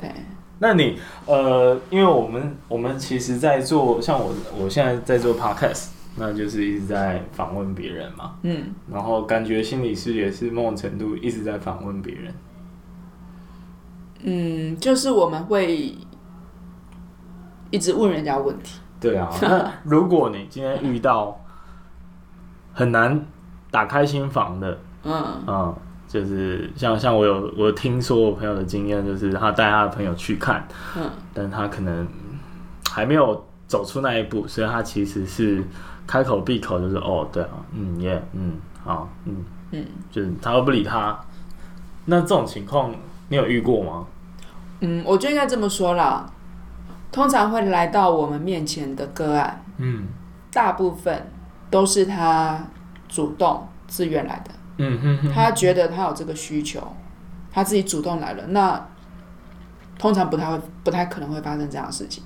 [0.00, 0.10] 对。
[0.58, 8.36] 那你呃，因为我们我们其实，在做像我我现在在做 podcast，那就是一直在访问别人嘛。
[8.42, 8.72] 嗯。
[8.90, 12.34] 然后感觉心理师也是某种程度一直在访问别人。
[14.22, 15.94] 嗯，就是我们会
[17.70, 18.78] 一直问人家问题。
[19.00, 21.38] 对啊，那如果你今天遇到
[22.72, 23.26] 很难
[23.70, 25.76] 打开心房的，嗯 嗯，
[26.14, 30.64] 就是像像我有我听说我朋友的经验，就是他带他的朋友去看，
[30.96, 32.06] 嗯，但他可能
[32.88, 35.60] 还没有走出那一步，所以他其实是
[36.06, 38.52] 开口闭口就是哦，对啊，嗯耶，嗯
[38.84, 41.18] 好，嗯嗯，就是他都不理他。
[42.04, 42.94] 那这种情况
[43.28, 44.06] 你有遇过吗？
[44.78, 46.24] 嗯，我就应该这么说啦。
[47.10, 50.06] 通常会来到我们面前的个案，嗯，
[50.52, 51.28] 大部分
[51.70, 52.64] 都是他
[53.08, 54.52] 主动自愿来的。
[54.78, 56.80] 哼，他觉得他有这个需求，
[57.50, 58.88] 他自己主动来了，那
[59.98, 62.22] 通常不太会，不太可能会发生这样的事情。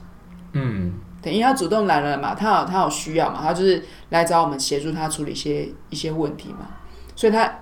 [0.53, 6.67] 嗯，对，因为他主动来了嘛，他有他有需要嘛，他就是来找我们协助他处理一些一些问题嘛，
[7.15, 7.53] 所以他。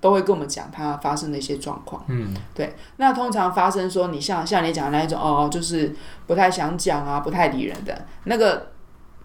[0.00, 2.74] 都会跟我们讲他发生的一些状况，嗯，对。
[2.96, 5.94] 那通常发生说你像像你讲的那一种哦，就是
[6.26, 8.72] 不太想讲啊，不太理人的那个，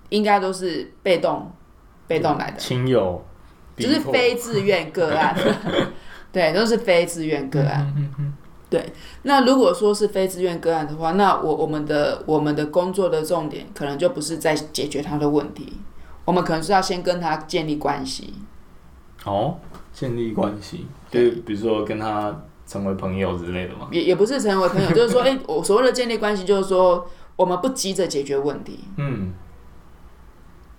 [0.09, 1.51] 应该都是被动
[2.05, 3.25] 被动来的亲友，
[3.77, 5.35] 就是非自愿个案，
[6.31, 7.93] 对，都是非自愿个案。
[7.95, 8.33] 嗯嗯，
[8.69, 8.91] 对。
[9.23, 15.73] 那如果说是非自愿个案的话，那我我们的我们的工作的重点可能就不是在解决他的问题，
[16.25, 18.33] 我们可能是要先跟他建立关系。
[19.25, 19.57] 哦。
[19.93, 23.87] 建立关系，就比如说跟他成为朋友之类的吗？
[23.91, 28.81] 也也不是成为朋友，就是说，哎、欸，我所谓的建立关系，就是说，我们不急着解决问题。
[28.97, 29.33] 嗯，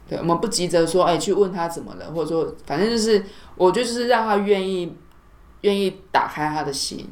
[0.08, 3.22] 对，我们不急着说，哎、欸，去问他怎么了，或者说，反正就是，
[3.56, 4.96] 我就是让他愿意，
[5.60, 7.08] 愿意打开他的心。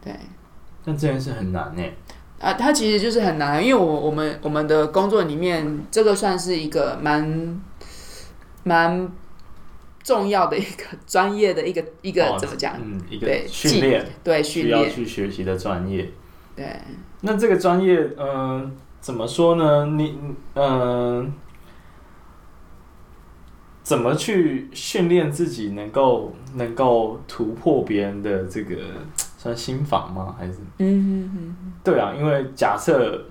[0.00, 0.14] 对，
[0.84, 1.82] 但这件事很难呢。
[2.38, 7.60] 啊，他其实就是很难，因为我我们我们的工作里面，这个算是一个蛮
[8.62, 9.12] 蛮。
[10.04, 12.76] 重要的一个专业的一个一个、哦、怎么讲？
[12.78, 16.10] 嗯，一个训练，对训练需要去学习的专业。
[16.54, 16.78] 对，
[17.22, 18.70] 那这个专业，嗯、呃，
[19.04, 19.84] 怎么说呢？
[19.84, 20.18] 你，
[20.54, 21.26] 嗯、呃，
[23.82, 28.76] 怎么去训练自己能够能够突破别人的这个
[29.36, 30.34] 算心防吗？
[30.38, 30.54] 还是？
[30.78, 31.72] 嗯嗯嗯。
[31.84, 33.22] 对啊，因为假设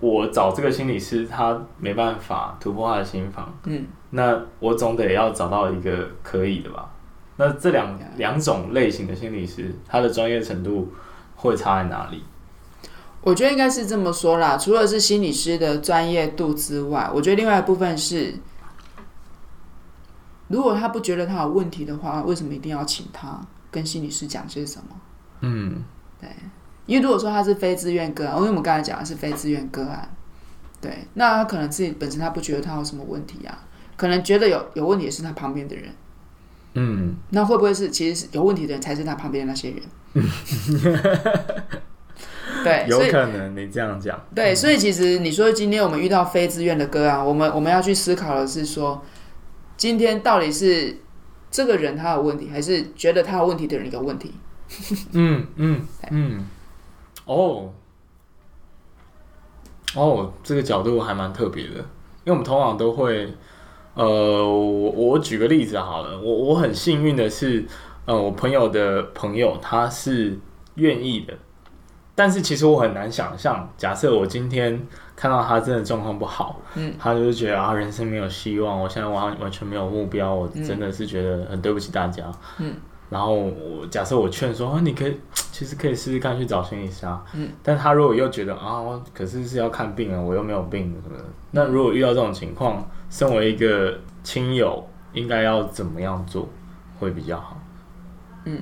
[0.00, 3.54] 我找这个心理师，他没办法突破他的心防。
[3.66, 3.86] 嗯。
[4.10, 6.90] 那我总得要找到一个可以的吧？
[7.36, 10.92] 那这两两种类型的心理师，他的专业程度
[11.36, 12.20] 会差在哪里？
[13.22, 18.34] 我觉得应该是这么说啦，除了是心理师的专业度之外，我觉得另外一部分是，
[20.48, 23.40] 如果他不觉得他有问题的话，为什么一定要请他
[23.70, 24.96] 跟心理师讲些什么？
[25.40, 25.84] 嗯，
[26.20, 26.28] 对，
[26.86, 30.16] 因为如果说他是非自愿个案，因为我们刚才讲的是非自愿个案，
[30.80, 33.66] 对，那他可能自己本身他不觉得他有什么问题啊。
[33.96, 35.94] 可能觉得有有问题的是他旁边的人，
[36.72, 39.82] 嗯，那会不会是其实是有问题的人才是他旁边的那些人？
[42.64, 44.20] 对，有可能你这样讲。
[44.34, 49.02] 对，所以其实你说今天我们遇到非自愿的个案，我们我们要去思考的是说，
[49.76, 50.98] 今天到底是
[51.50, 54.34] 这个人他有问题，还是觉得他有问题的人有问题？
[55.12, 55.80] 嗯嗯
[56.10, 56.46] 嗯，
[57.24, 57.72] 哦
[59.94, 61.74] 哦，这个角度还蛮特别的，
[62.24, 63.34] 因为我们通常都会，
[63.94, 67.64] 呃，我我举个例子好了，我我很幸运的是，
[68.04, 70.38] 呃，我朋友的朋友他是
[70.76, 71.34] 愿意的。
[72.20, 74.78] 但是其实我很难想象，假设我今天
[75.16, 82.74] 看到他真的状况不好，嗯，他就是觉得啊，人生没有希望，我现在完完全没有目标，我真的是觉得很对不起大家，嗯，
[83.08, 85.18] 然后我假设我劝说啊，你可以
[85.50, 96.46] 其实可以试试看去找心理师啊，嗯，但他如果又觉得啊，可是是要看病啊，我又没有病什么的，那如果遇到这种情况，身为一个亲友，应该要怎么样做
[96.98, 97.56] 会比较好？
[98.44, 98.58] 嗯，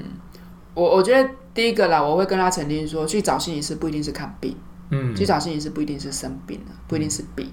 [0.74, 1.28] 我我觉得。
[1.59, 4.56] 第一个啦，我会跟他澄清说，去找心理师不一定是看病，
[4.90, 7.52] 嗯，去找心理师不一定是生病了，不一定是病，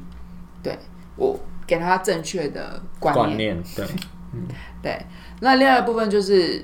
[0.62, 0.78] 对，
[1.16, 3.88] 我给他正确的观念，观念，对，
[4.34, 4.43] 嗯，
[4.84, 5.03] 对。
[5.39, 6.64] 那另外一部分就是，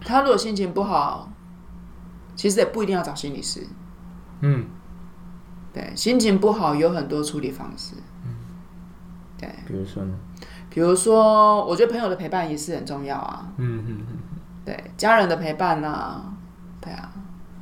[0.00, 1.30] 他如果心情不好，
[2.34, 3.64] 其实也不一定要找心理师，
[4.40, 4.66] 嗯，
[5.72, 8.34] 对，心情不好有很多处理方式，嗯，
[9.38, 10.12] 对，比如说呢？
[10.68, 14.18] 比如说，我觉得朋友的陪伴也是很重要啊，嗯嗯嗯。
[14.64, 16.34] 对家人的陪伴呐、啊，
[16.80, 17.12] 对啊，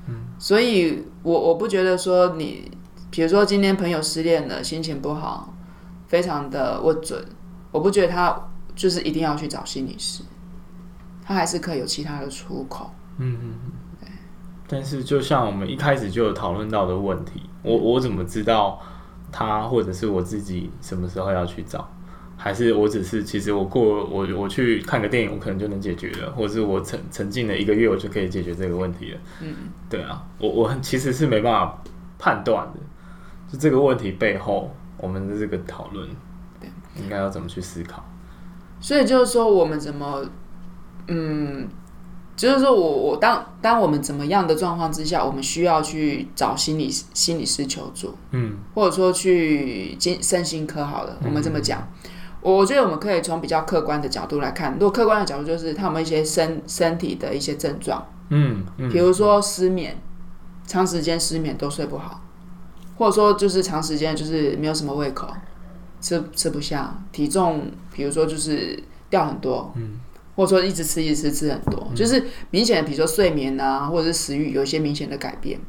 [0.07, 2.71] 嗯，所以我我不觉得说你，
[3.11, 5.53] 比如说今天朋友失恋了，心情不好，
[6.07, 7.25] 非常的不准，
[7.73, 10.23] 我不觉得他就是一定要去找心理师，
[11.25, 14.09] 他还是可以有其他的出口，嗯嗯嗯，对。
[14.69, 18.81] 但是就像我们一开始就有讨论到的问题，我我怎么知道
[19.31, 21.89] 他或者是我自己什么时候要去找？
[22.43, 29.21] 还是我只是，其实我过我我去看个电影，我可能就能解决了，或者是我沉沉浸了一个月，我就可以解决这个问题了。
[29.41, 29.55] 嗯，
[29.89, 31.81] 对啊，我我其实是没办法
[32.19, 32.81] 判断的，
[33.53, 36.09] 就这个问题背后，我们的这个讨论，
[36.61, 36.69] 对，
[37.01, 38.05] 应该要怎么去思考？
[38.81, 40.25] 所以就是说，我们怎么，
[41.07, 41.69] 嗯，
[42.35, 51.89] 就是说我我当当我们怎么样的状况之下，我们需要去找心理心理师求助，嗯，或者说去精身心科好了，我们这么讲。
[52.03, 52.11] 嗯
[52.43, 59.97] 我觉得我们可以从比较客观的角度来看，如果客观的角度就是他们一些身身体的一些症状，嗯，嗯，比如说失眠，
[60.67, 62.21] 长时间失眠都睡不好，
[62.99, 65.29] 或者说就是长时间就是没有什么胃口，
[66.01, 70.01] 吃吃不下，体重比如说就是掉很多，嗯，
[70.35, 75.61] 或者说一直吃一直吃吃很多，嗯，就是明显的，比如说睡眠啊，或者是食欲有一些明显的改变，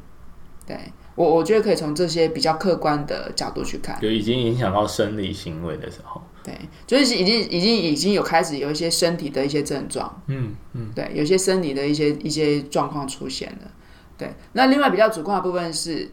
[0.65, 0.77] 对。
[1.15, 6.53] 我我觉得可以从这些比较客观的角度去看，就已经影响到生理行为的时候，对，
[6.85, 13.71] 就是已经已经已经有开始有一些身体的一些症状，嗯嗯，对，有些生理的一些一些状况出现了，
[14.17, 14.33] 对。
[14.51, 16.11] 那另外比较主观的部分是，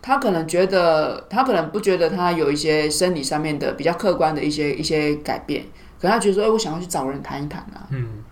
[0.00, 5.64] 他可能觉得他可能不觉得他有一些生理上面的比较客观的一些一些改变，
[6.00, 8.24] 可能他觉得说，哎，我想要去找人谈一谈啊，嗯，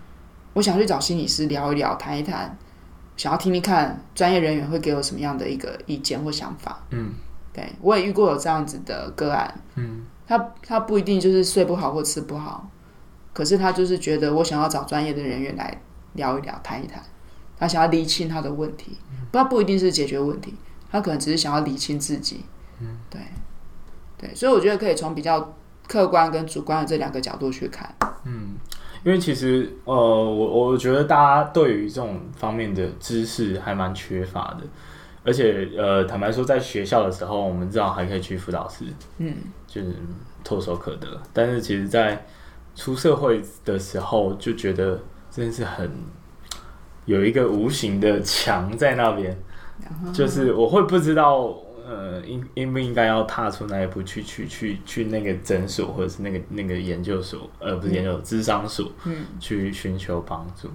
[0.53, 2.57] 我想去找心理师聊一聊，谈一谈。
[3.17, 6.83] 想要听听看专业人员会给我什么样的一个意见或想法。
[6.89, 7.11] 嗯，
[7.53, 9.53] 对，我也遇过有这样子的个案。
[9.75, 10.01] 嗯，
[10.31, 12.65] 他他不一定就是睡不好或吃不好，
[13.33, 15.81] 可是他就是觉得我想要找专业的人员来
[16.13, 17.03] 聊一聊、谈一谈。
[17.59, 18.97] 他想要理清他的问题，
[19.29, 20.55] 不，他不一定是解决问题，
[20.89, 22.45] 他可能只是想要理清自己。
[22.79, 23.19] 嗯，对，
[24.17, 25.53] 对，所以我觉得可以从比较
[25.85, 27.93] 客观跟主观的这两个角度去看。
[28.23, 28.55] 嗯。
[29.03, 34.65] 因为其实，呃，我我觉得大家对于这种方面的知识还蛮缺乏的，
[35.23, 38.85] 而且，呃，坦白说，在学校的时候，我们至少还可以去辅导室，
[39.17, 39.35] 嗯，
[39.67, 39.95] 就是
[40.43, 41.07] 唾手可得。
[41.33, 42.25] 但是，其实，在
[42.75, 44.99] 出社会的时候，就觉得
[45.29, 45.91] 真的是很
[47.05, 49.37] 有一个无形的墙在那边，
[50.13, 51.55] 就是我会不知道。
[51.83, 60.69] 呃，应应不应该要踏出那一步去去去去那个诊所或者是那个那个研究所，呃，不是研究所，智商所，嗯，去寻求帮助，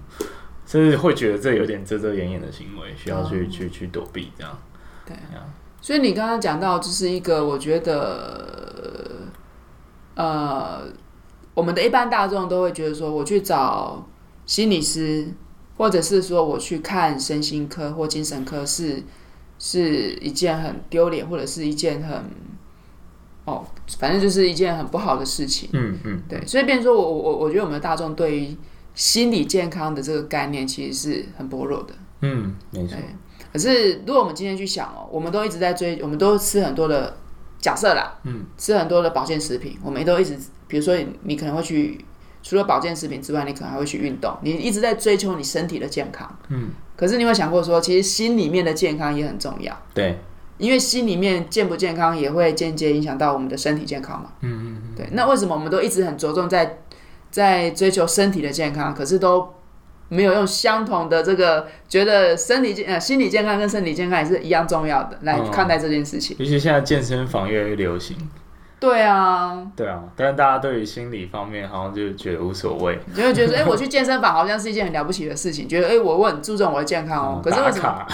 [0.67, 4.59] 甚至会觉得这有点遮遮掩掩的行为，需要去、嗯、去去躲避这样。
[5.07, 5.17] 对，
[5.81, 9.29] 所以你刚刚讲到，就是一个我觉得，
[10.17, 10.83] 呃，
[11.55, 14.07] 我们的一般大众都会觉得说，我去找
[14.45, 15.29] 心理师，
[15.79, 19.03] 或者是说我去看身心科或精神科是。
[19.59, 22.25] 是一件很丢脸，或者是一件很
[23.47, 23.65] 哦，
[23.99, 25.71] 反正就是一件很不好的事情。
[25.73, 28.55] 嗯嗯，对，所以变成说我我我觉得我们的大众对于
[28.97, 31.95] 心理健康的这个概念其实是很薄弱的。
[32.23, 32.99] 嗯，没错。
[33.53, 37.17] 可是如果我们今天去想哦，我们都一直在追，我们都吃很多的
[37.61, 40.37] 假设啦，嗯，吃很多的保健食品，我们都一直，
[40.67, 42.05] 比如说你可能会去。
[42.43, 44.33] 除了保健食品之外，你可能还会去运动。
[44.43, 46.71] 你一直在追求你身体的健康，嗯。
[46.95, 49.77] 可是你有想过说，其实心里面的健康也很重要。
[49.93, 50.17] 对，
[50.57, 54.31] 因为心里面健不健康也会间接影响到我们的身体健康嘛。
[54.43, 54.95] 嗯嗯嗯。
[54.95, 56.79] 对，那为什么我们都一直很着重在
[57.37, 59.47] 在追求身体的健康，可是都
[60.09, 66.35] 没有用相同的这个觉得身体健呃心理健康跟身体健康也是一样重要的来看待这件事情？
[66.39, 68.17] 尤其现在健身房越来越流行。
[68.79, 78.07] 对啊，对啊，但是大家对于心理方面好像就觉得无所谓，就会觉得哎、欸，我去健身房好像是一件很了不起的事情，觉得哎、欸，我我很注重我的健康哦、可是为什么？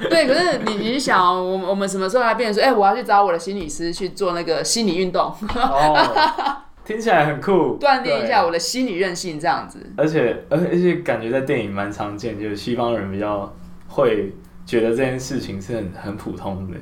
[0.08, 5.34] 对，可是你你想，我们我们什么时候来变成说，哎、欸，我要去找我的心理师去做那个心理运动？
[5.54, 9.78] 哦，听起来很酷，锻炼一下我的心理韧性，这样子。
[9.94, 13.54] 而且而而且感觉在电影蛮常见，就是西方人比较
[13.88, 14.32] 会
[14.64, 16.78] 觉得这件事情是很很普通的。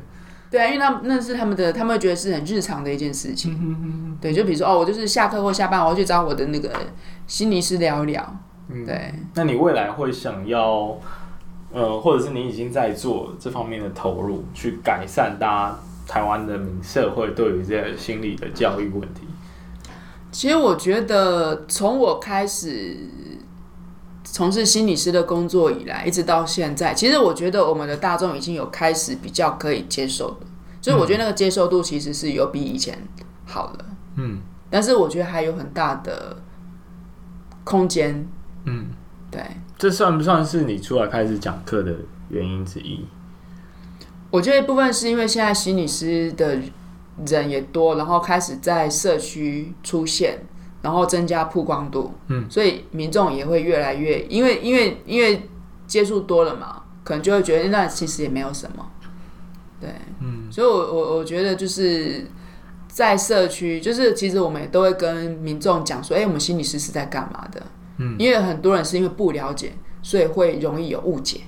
[0.48, 3.58] 对啊，因为那那是他们的，他们会觉得是很日常的一件事情。
[3.60, 6.70] 嗯、对，就比如说哦，我就是下课或下班，我要去找我的那个
[7.26, 8.36] 心理师聊一聊。
[8.68, 9.12] 嗯，对。
[9.34, 10.96] 那你未来会想要，
[11.72, 19.22] 呃，或者是你已经在做这方面的投入，去改善大家台湾的民社会对于这个心理的教育问题？
[20.36, 22.98] 其实我觉得，从我开始。
[24.22, 30.46] 从事心理师的工作以来，一直到现在，其实我觉得我们的大众已经有开始比较可以接受的，
[30.82, 32.98] 所以我觉得那个接受度其实是有比以前
[33.46, 33.86] 好了。
[34.16, 36.36] 嗯，但是我觉得还有很大的
[37.64, 38.28] 空间。
[38.64, 38.88] 嗯，
[39.30, 39.40] 对，
[39.78, 41.94] 这算不算是你出来开始讲课的
[42.28, 43.06] 原因之一？
[44.30, 46.58] 我觉得一部分是因为现在心理师的
[47.24, 50.44] 人也多，然后开始在社区出现。
[50.82, 55.48] 然后增加曝光度，嗯，所以民众也会越来越，因为因为因为
[55.84, 58.88] 接触多了嘛，可能就会觉得那其实也没有什么，
[59.80, 59.90] 对，
[60.20, 62.30] 嗯，所以我我我觉得就是
[62.86, 71.40] 在社区，就是其实我们也都会跟民众讲说，哎，我们心理师是在干嘛的，嗯，因为很多人是因为不了解，所以会容易有误解，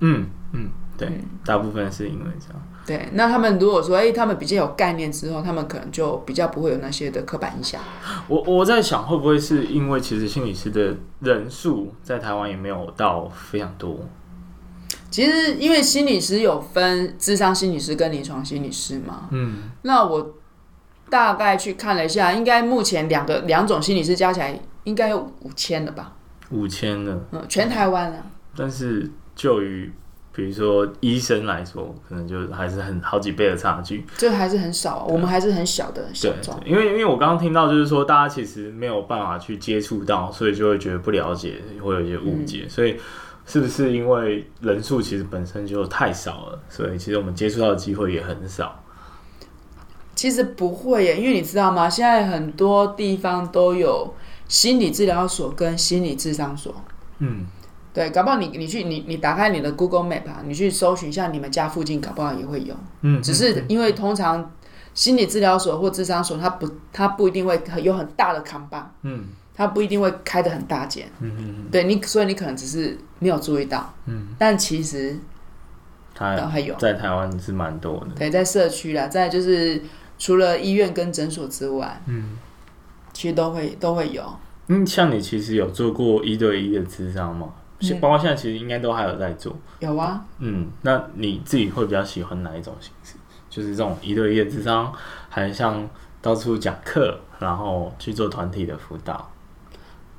[0.00, 2.60] 嗯嗯，对，嗯，大部分是因为这样。
[2.86, 7.80] 对，那他们如果说，哎、欸，他们比较有概念之后，他们可能就比较不会有那些的刻板印象。
[8.28, 14.00] 我我在想，会不会是因为其实心理师的人数在台湾也没有到非常多？
[15.10, 19.28] 其实，因为心理师有分智商心理师跟临床心理师嘛。
[19.30, 19.70] 嗯。
[19.80, 20.34] 那我
[21.08, 26.12] 大概去看了一下，应该目前两个两种心理师加起来应该有五千了吧？
[26.50, 27.18] 五千了。
[27.32, 28.26] 嗯，全台湾啊。
[28.54, 29.90] 但是就于。
[30.34, 36.58] 比如说医生来说，可能就还是很好几倍的差距，这还是很少，我们还是很小的小众。
[36.66, 42.62] 因为因为我刚刚听到就是说，大家其实没有办法去接触到，所以就会觉得不了解，会有一些误解。
[42.64, 42.96] 嗯、所以
[43.46, 48.82] 是不是因为人数其实本身就太少了，所以其实我们接触到的机会也很少？
[50.16, 51.88] 其实不会耶，因为你知道吗？
[51.88, 54.12] 现在很多地方都有
[54.48, 56.74] 心理治疗所跟心理智商所。
[57.20, 57.46] 嗯。
[57.94, 62.74] 对，搞不好你你去你你打开你的 Google Map 啊，你去搜寻一下你们家附近，搞不好也会有。
[63.02, 64.50] 嗯，只是因为通常
[64.94, 68.92] 心理治疗所或智商所，它不它不一定会有很大的扛棒。
[69.02, 71.06] 嗯，它不一定会开的很大间。
[71.20, 71.64] 嗯嗯嗯。
[71.70, 73.94] 对你，所以你可能只是没有注意到。
[74.06, 74.26] 嗯。
[74.36, 75.16] 但其实
[76.12, 78.08] 它还有在台湾是蛮多的。
[78.16, 79.80] 对，在社区啦，在就是
[80.18, 82.36] 除了医院跟诊所之外，嗯，
[83.12, 84.24] 其实都会都会有。
[84.66, 87.48] 嗯，像你其实有做过一对一的智商吗？
[88.00, 93.16] 包括现在其实应该都还有在做，有啊，嗯，那你自己会比较喜欢哪一种形式？
[93.50, 94.92] 就是这种一对一的智商，
[95.28, 95.88] 还是像
[96.20, 99.30] 到处讲课，然后去做团体的辅导？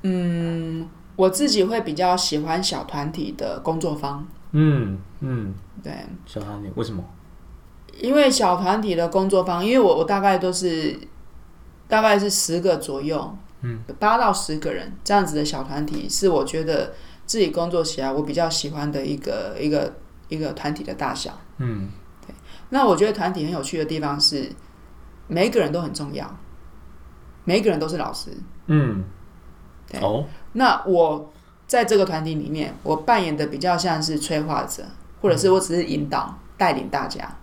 [0.02, 4.26] 嗯，我自己会比较喜欢小团体的工作坊。
[4.52, 5.52] 嗯嗯，
[5.82, 5.92] 对，
[6.24, 7.04] 小团体为什么？
[8.00, 10.98] 因为小团体的工作坊，因为我我大概都是
[11.88, 16.94] 大概是十个左右，嗯，八到十个人这样子的小团体，是我觉得。
[17.26, 19.92] 自己工作起来，我比较喜欢的一个一个
[20.28, 21.38] 一个团体的大小。
[21.58, 21.88] 嗯，
[22.24, 22.34] 对。
[22.70, 24.50] 那我觉得团体很有趣的地方是，
[25.26, 26.38] 每一个人都很重要，
[27.44, 28.30] 每一个人都是老师。
[28.66, 29.04] 嗯，
[29.88, 30.00] 对。
[30.00, 30.24] 哦。
[30.52, 31.32] 那我
[31.66, 34.84] 在这个团体里面，我扮演的比较像是催化者，
[35.20, 37.36] 或者是我只是引导、带领大家。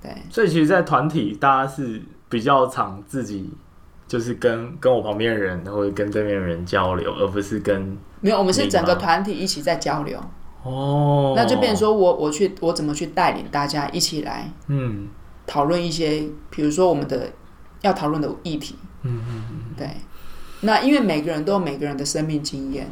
[0.00, 0.10] 对。
[0.30, 3.50] 所以，其实，在团体，大家是比较常自己。
[4.06, 10.20] 就是跟跟我旁边的人，或者跟对面的人交流，而不是跟没有，我们是整个团体一起在交流。
[10.62, 15.08] 哦，那就变成说我我去我怎么去带领大家一起来，嗯，
[15.46, 17.30] 讨论一些，比如说我们的
[17.82, 19.88] 要讨论的议题，嗯嗯嗯，对。
[20.60, 22.88] 那因为每个人都有每个人的生命经验，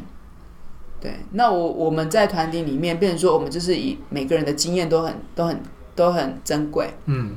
[1.00, 1.14] 对。
[1.30, 5.62] 那我我们在团体里面，变成说我们就是以每个人的经验都很都很
[5.94, 7.36] 都很珍贵，嗯。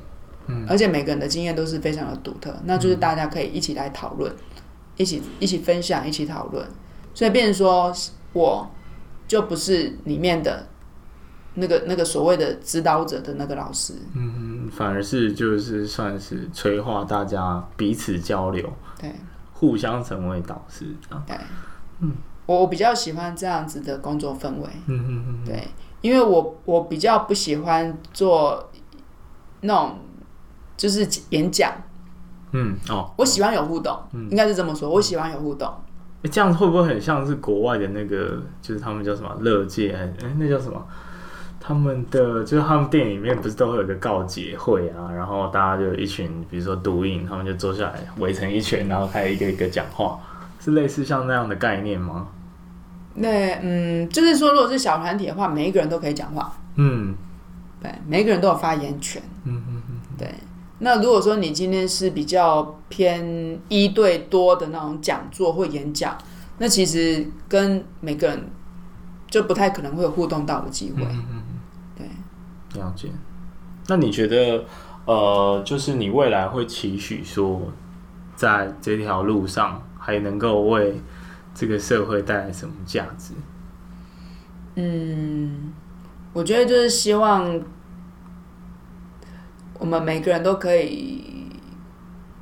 [0.67, 4.31] 而且每个人的经验都是非常的独特，那就是大家可以一起来讨论，
[4.97, 6.65] 一起一起分享，一起讨论。
[7.13, 7.93] 所以变成说，
[8.33, 8.69] 我
[9.27, 10.67] 就不是里面的
[11.55, 13.93] 那个那个所谓的指导者的那个老师。
[14.13, 18.69] 嗯，反而是就是算是催化大家彼此交流，
[18.99, 19.11] 对，
[19.53, 20.85] 互相成为导师。
[21.25, 21.37] 对，
[22.01, 22.11] 嗯，
[22.45, 24.69] 我我比较喜欢这样子的工作氛围。
[24.87, 25.67] 嗯嗯嗯，对，
[26.01, 28.69] 因为我我比较不喜欢做
[29.61, 29.99] 那种
[30.77, 31.71] 就是演讲。
[32.51, 34.89] 嗯哦，我喜欢有互动，嗯、应该是这么说。
[34.89, 35.69] 我喜欢有互动。
[36.31, 39.91] 这样会不会很像是国外的那个，就是他们叫什么乐界？
[39.91, 40.85] 哎、欸，那叫什么？
[41.59, 45.11] 他们的就是他们店里面不是都会有一个告解会啊？
[45.11, 50.19] 然后大家就一群，比如说毒瘾，他们就坐下来围成一圈，然后开始一个一个讲话，
[50.59, 52.27] 是类似像那样的概念吗？
[53.15, 56.55] 那嗯，就是说，如果是小团体的话，每一个人都可以讲话。
[56.75, 57.15] 嗯，
[57.81, 59.21] 对，每一个人都有发言权。
[59.43, 60.29] 嗯嗯嗯，对。
[60.79, 66.17] 那如果说你今天是比较偏一对多的那种讲座或演讲，
[66.57, 68.49] 那其实跟每个人
[69.29, 71.01] 就不太可能会有互动到的机会。
[71.03, 71.41] 嗯嗯
[71.97, 73.07] 对，了解。
[73.87, 74.65] 那你觉得，
[75.05, 77.71] 呃，就是你未来会期许说，
[78.35, 81.01] 在这条路上还能够为
[81.53, 83.33] 这个社会带来什么价值？
[84.75, 85.73] 嗯，
[86.33, 87.61] 我觉得就是希望。
[89.79, 91.23] 我们每个人都可以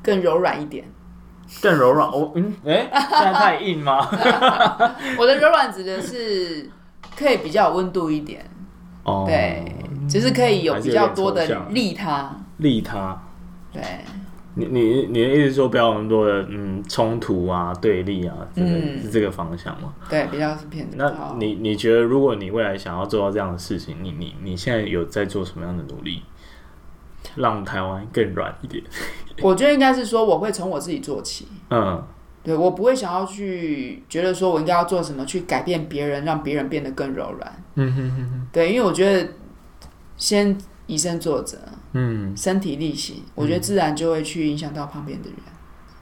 [0.01, 0.85] 更柔软一点，
[1.61, 2.09] 更柔软。
[2.11, 4.07] 我嗯，哎、欸，现在太硬吗？
[5.17, 6.69] 我的柔软指的是
[7.17, 8.45] 可以比较有温度一点。
[9.03, 9.63] 哦，对，
[10.07, 13.21] 就是可以有比较多的利他，利他。
[13.73, 13.81] 对，
[14.55, 19.93] 你你你的意思说不要有那么多的嗯冲突啊、对立啊，嗯，是这个方向吗？
[20.09, 20.87] 对，比较是偏。
[20.95, 26.21] 那你你觉得，如果你未来想要做到这样的事情，你你你现在有在做什么样的努力？
[27.35, 28.83] 让台湾更软一点。
[29.41, 31.47] 我觉得应该是说，我会从我自己做起。
[31.69, 32.03] 嗯，
[32.43, 37.63] 对，我不会想要去觉得说我应该要做什么去改变别人，让别人变得更柔软。
[37.75, 38.47] 嗯哼哼哼。
[38.51, 39.27] 对，因为我觉得
[40.17, 40.55] 先
[40.85, 41.57] 以身作则，
[41.93, 45.37] 嗯，身体力行，我觉得自然就会去影响到旁边的人。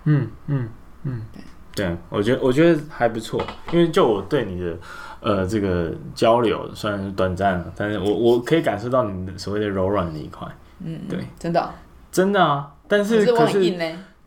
[0.04, 0.70] 嗯嗯
[1.04, 3.42] 嗯，对对，我觉得我觉得还不错，
[3.72, 4.78] 因为就我对你的
[5.22, 10.46] 呃这个交流虽然是短暂，但是我我可以感受到你的所谓的柔软那一块。
[10.84, 11.74] 嗯，对，真的，
[12.12, 12.72] 真的啊！
[12.88, 13.60] 但是可是，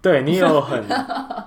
[0.00, 0.84] 对你有很，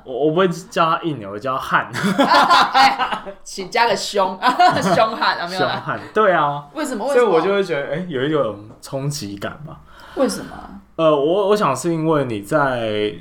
[0.03, 1.91] 我我不会叫他硬，我会叫他悍。
[3.43, 4.37] 请加个凶，
[4.95, 5.59] 凶悍啊，没有？
[5.59, 6.65] 凶悍，对啊。
[6.73, 7.07] 为什么？
[7.13, 9.79] 所以我就会觉得，哎，有一种冲击感吧。
[10.15, 10.47] 为什么？
[10.95, 13.13] 呃，我我想是因为你在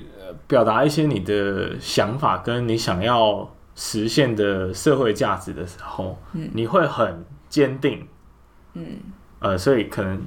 [0.46, 8.08] 表达一些你的想法，跟你想要实现的社会价值的时候，嗯，你会很坚定，
[8.72, 8.98] 嗯，
[9.40, 10.26] 呃，所以可能。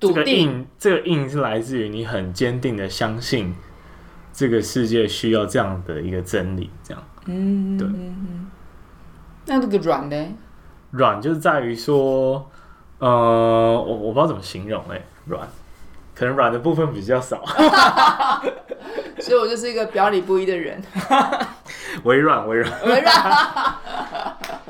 [0.00, 3.54] 这个硬，这个硬是来自于你很坚定的相信
[4.32, 7.02] 这个世界需要这样的一个真理，这样。
[7.26, 7.88] 嗯，对。
[9.46, 10.26] 那这个软呢？
[10.90, 12.50] 软就是在于说，
[12.98, 15.48] 呃，我我不知道怎么形容哎，软，
[16.14, 17.44] 可能软的部分比较少。
[19.18, 20.80] 所以我就是一个表里不一的人。
[22.04, 23.14] 微软，微软，微软。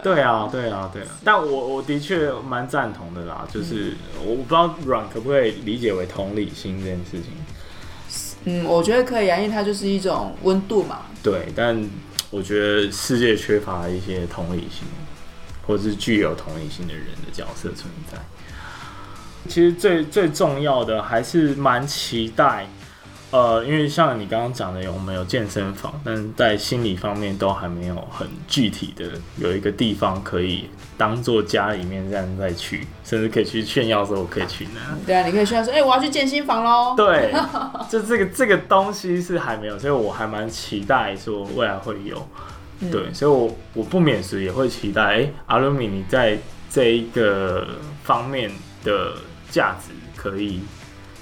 [0.03, 7.33] 对啊，对啊，对啊，但我我的确蛮赞同的啦，就是我不知道软可不可以理解为同理心这件事情。
[8.45, 11.03] 嗯，我觉得可以啊，因为它就是一种温度嘛。
[11.23, 11.89] 对，但
[12.31, 14.87] 我觉得世界缺乏一些同理心，
[15.67, 18.19] 或是具有同理心的人的角色存在。
[19.49, 22.67] 其实最最重要的还是蛮期待。
[23.31, 29.05] 呃，因为像你刚刚讲的，我们有健身房，但在心理方面都还没有很具体的
[29.37, 30.65] 有一个地方可以
[30.97, 34.81] 当做家里面这样再去，甚至可以去炫耀说我可以去那。
[35.05, 36.95] 对啊，你可以炫耀说，哎、欸，我要去健身房喽。
[36.97, 37.31] 对，
[37.91, 42.27] 就这个这个东西是还没有，所以我还蛮期待说未来会有。
[42.81, 46.39] 嗯、对，所以我我不免时也会期待，哎、欸，阿鲁米你在
[46.71, 47.69] 这一个
[48.05, 48.51] 方面
[48.83, 49.13] 的
[49.51, 50.63] 价值可以。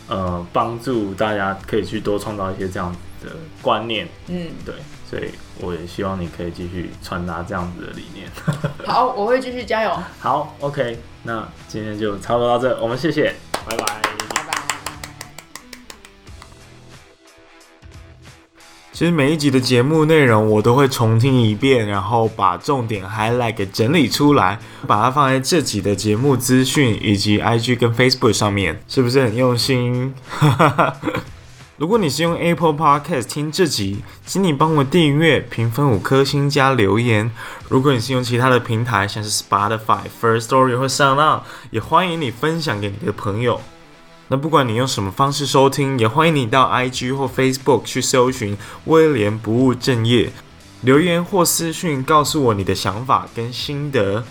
[0.08, 4.74] 呃，帮助大家可以去多创造一些这样子的观念，嗯，对，
[5.10, 8.30] 所以我也希望你可以继续传达这样子的理念。
[8.86, 9.98] 好，我会继续加油。
[10.20, 13.34] 好，OK，那今天就差不多到这，我们谢谢，
[13.68, 14.25] 拜拜。
[18.96, 30.14] 其实每一集的节目内容我都会重听一遍，然后把重点 highlight 给整理出来，把它放在这集的节目资讯以及 IG 跟 Facebook 上面，是不是很用心？
[31.76, 37.30] 如果你是用 Apple Podcast 听这集，请你帮我订阅、评分五颗星加留言。
[37.68, 43.60] 如果你是用其他的平台，像是 Spotify、First Story 或 Sound，也欢迎你分享给你的朋友。
[44.28, 48.56] 那不管你用什么方式收听，也欢迎你到 IG 或 Facebook 去搜寻
[48.86, 50.32] 威廉不务正业，
[50.82, 54.24] 留言或私讯告诉我你的想法跟心得。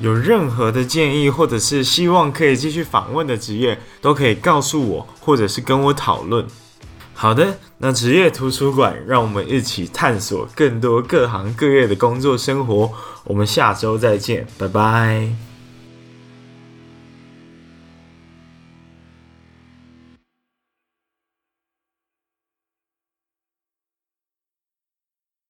[0.00, 6.46] 有任何的建议，或者是希望可以继续访问的职业，都可以告诉我，或者是跟我讨论。
[7.14, 12.92] 好的，那职业图书馆，让我们一起探索更多各行各业的工作生活。
[13.24, 15.47] 我们下周再见，拜拜。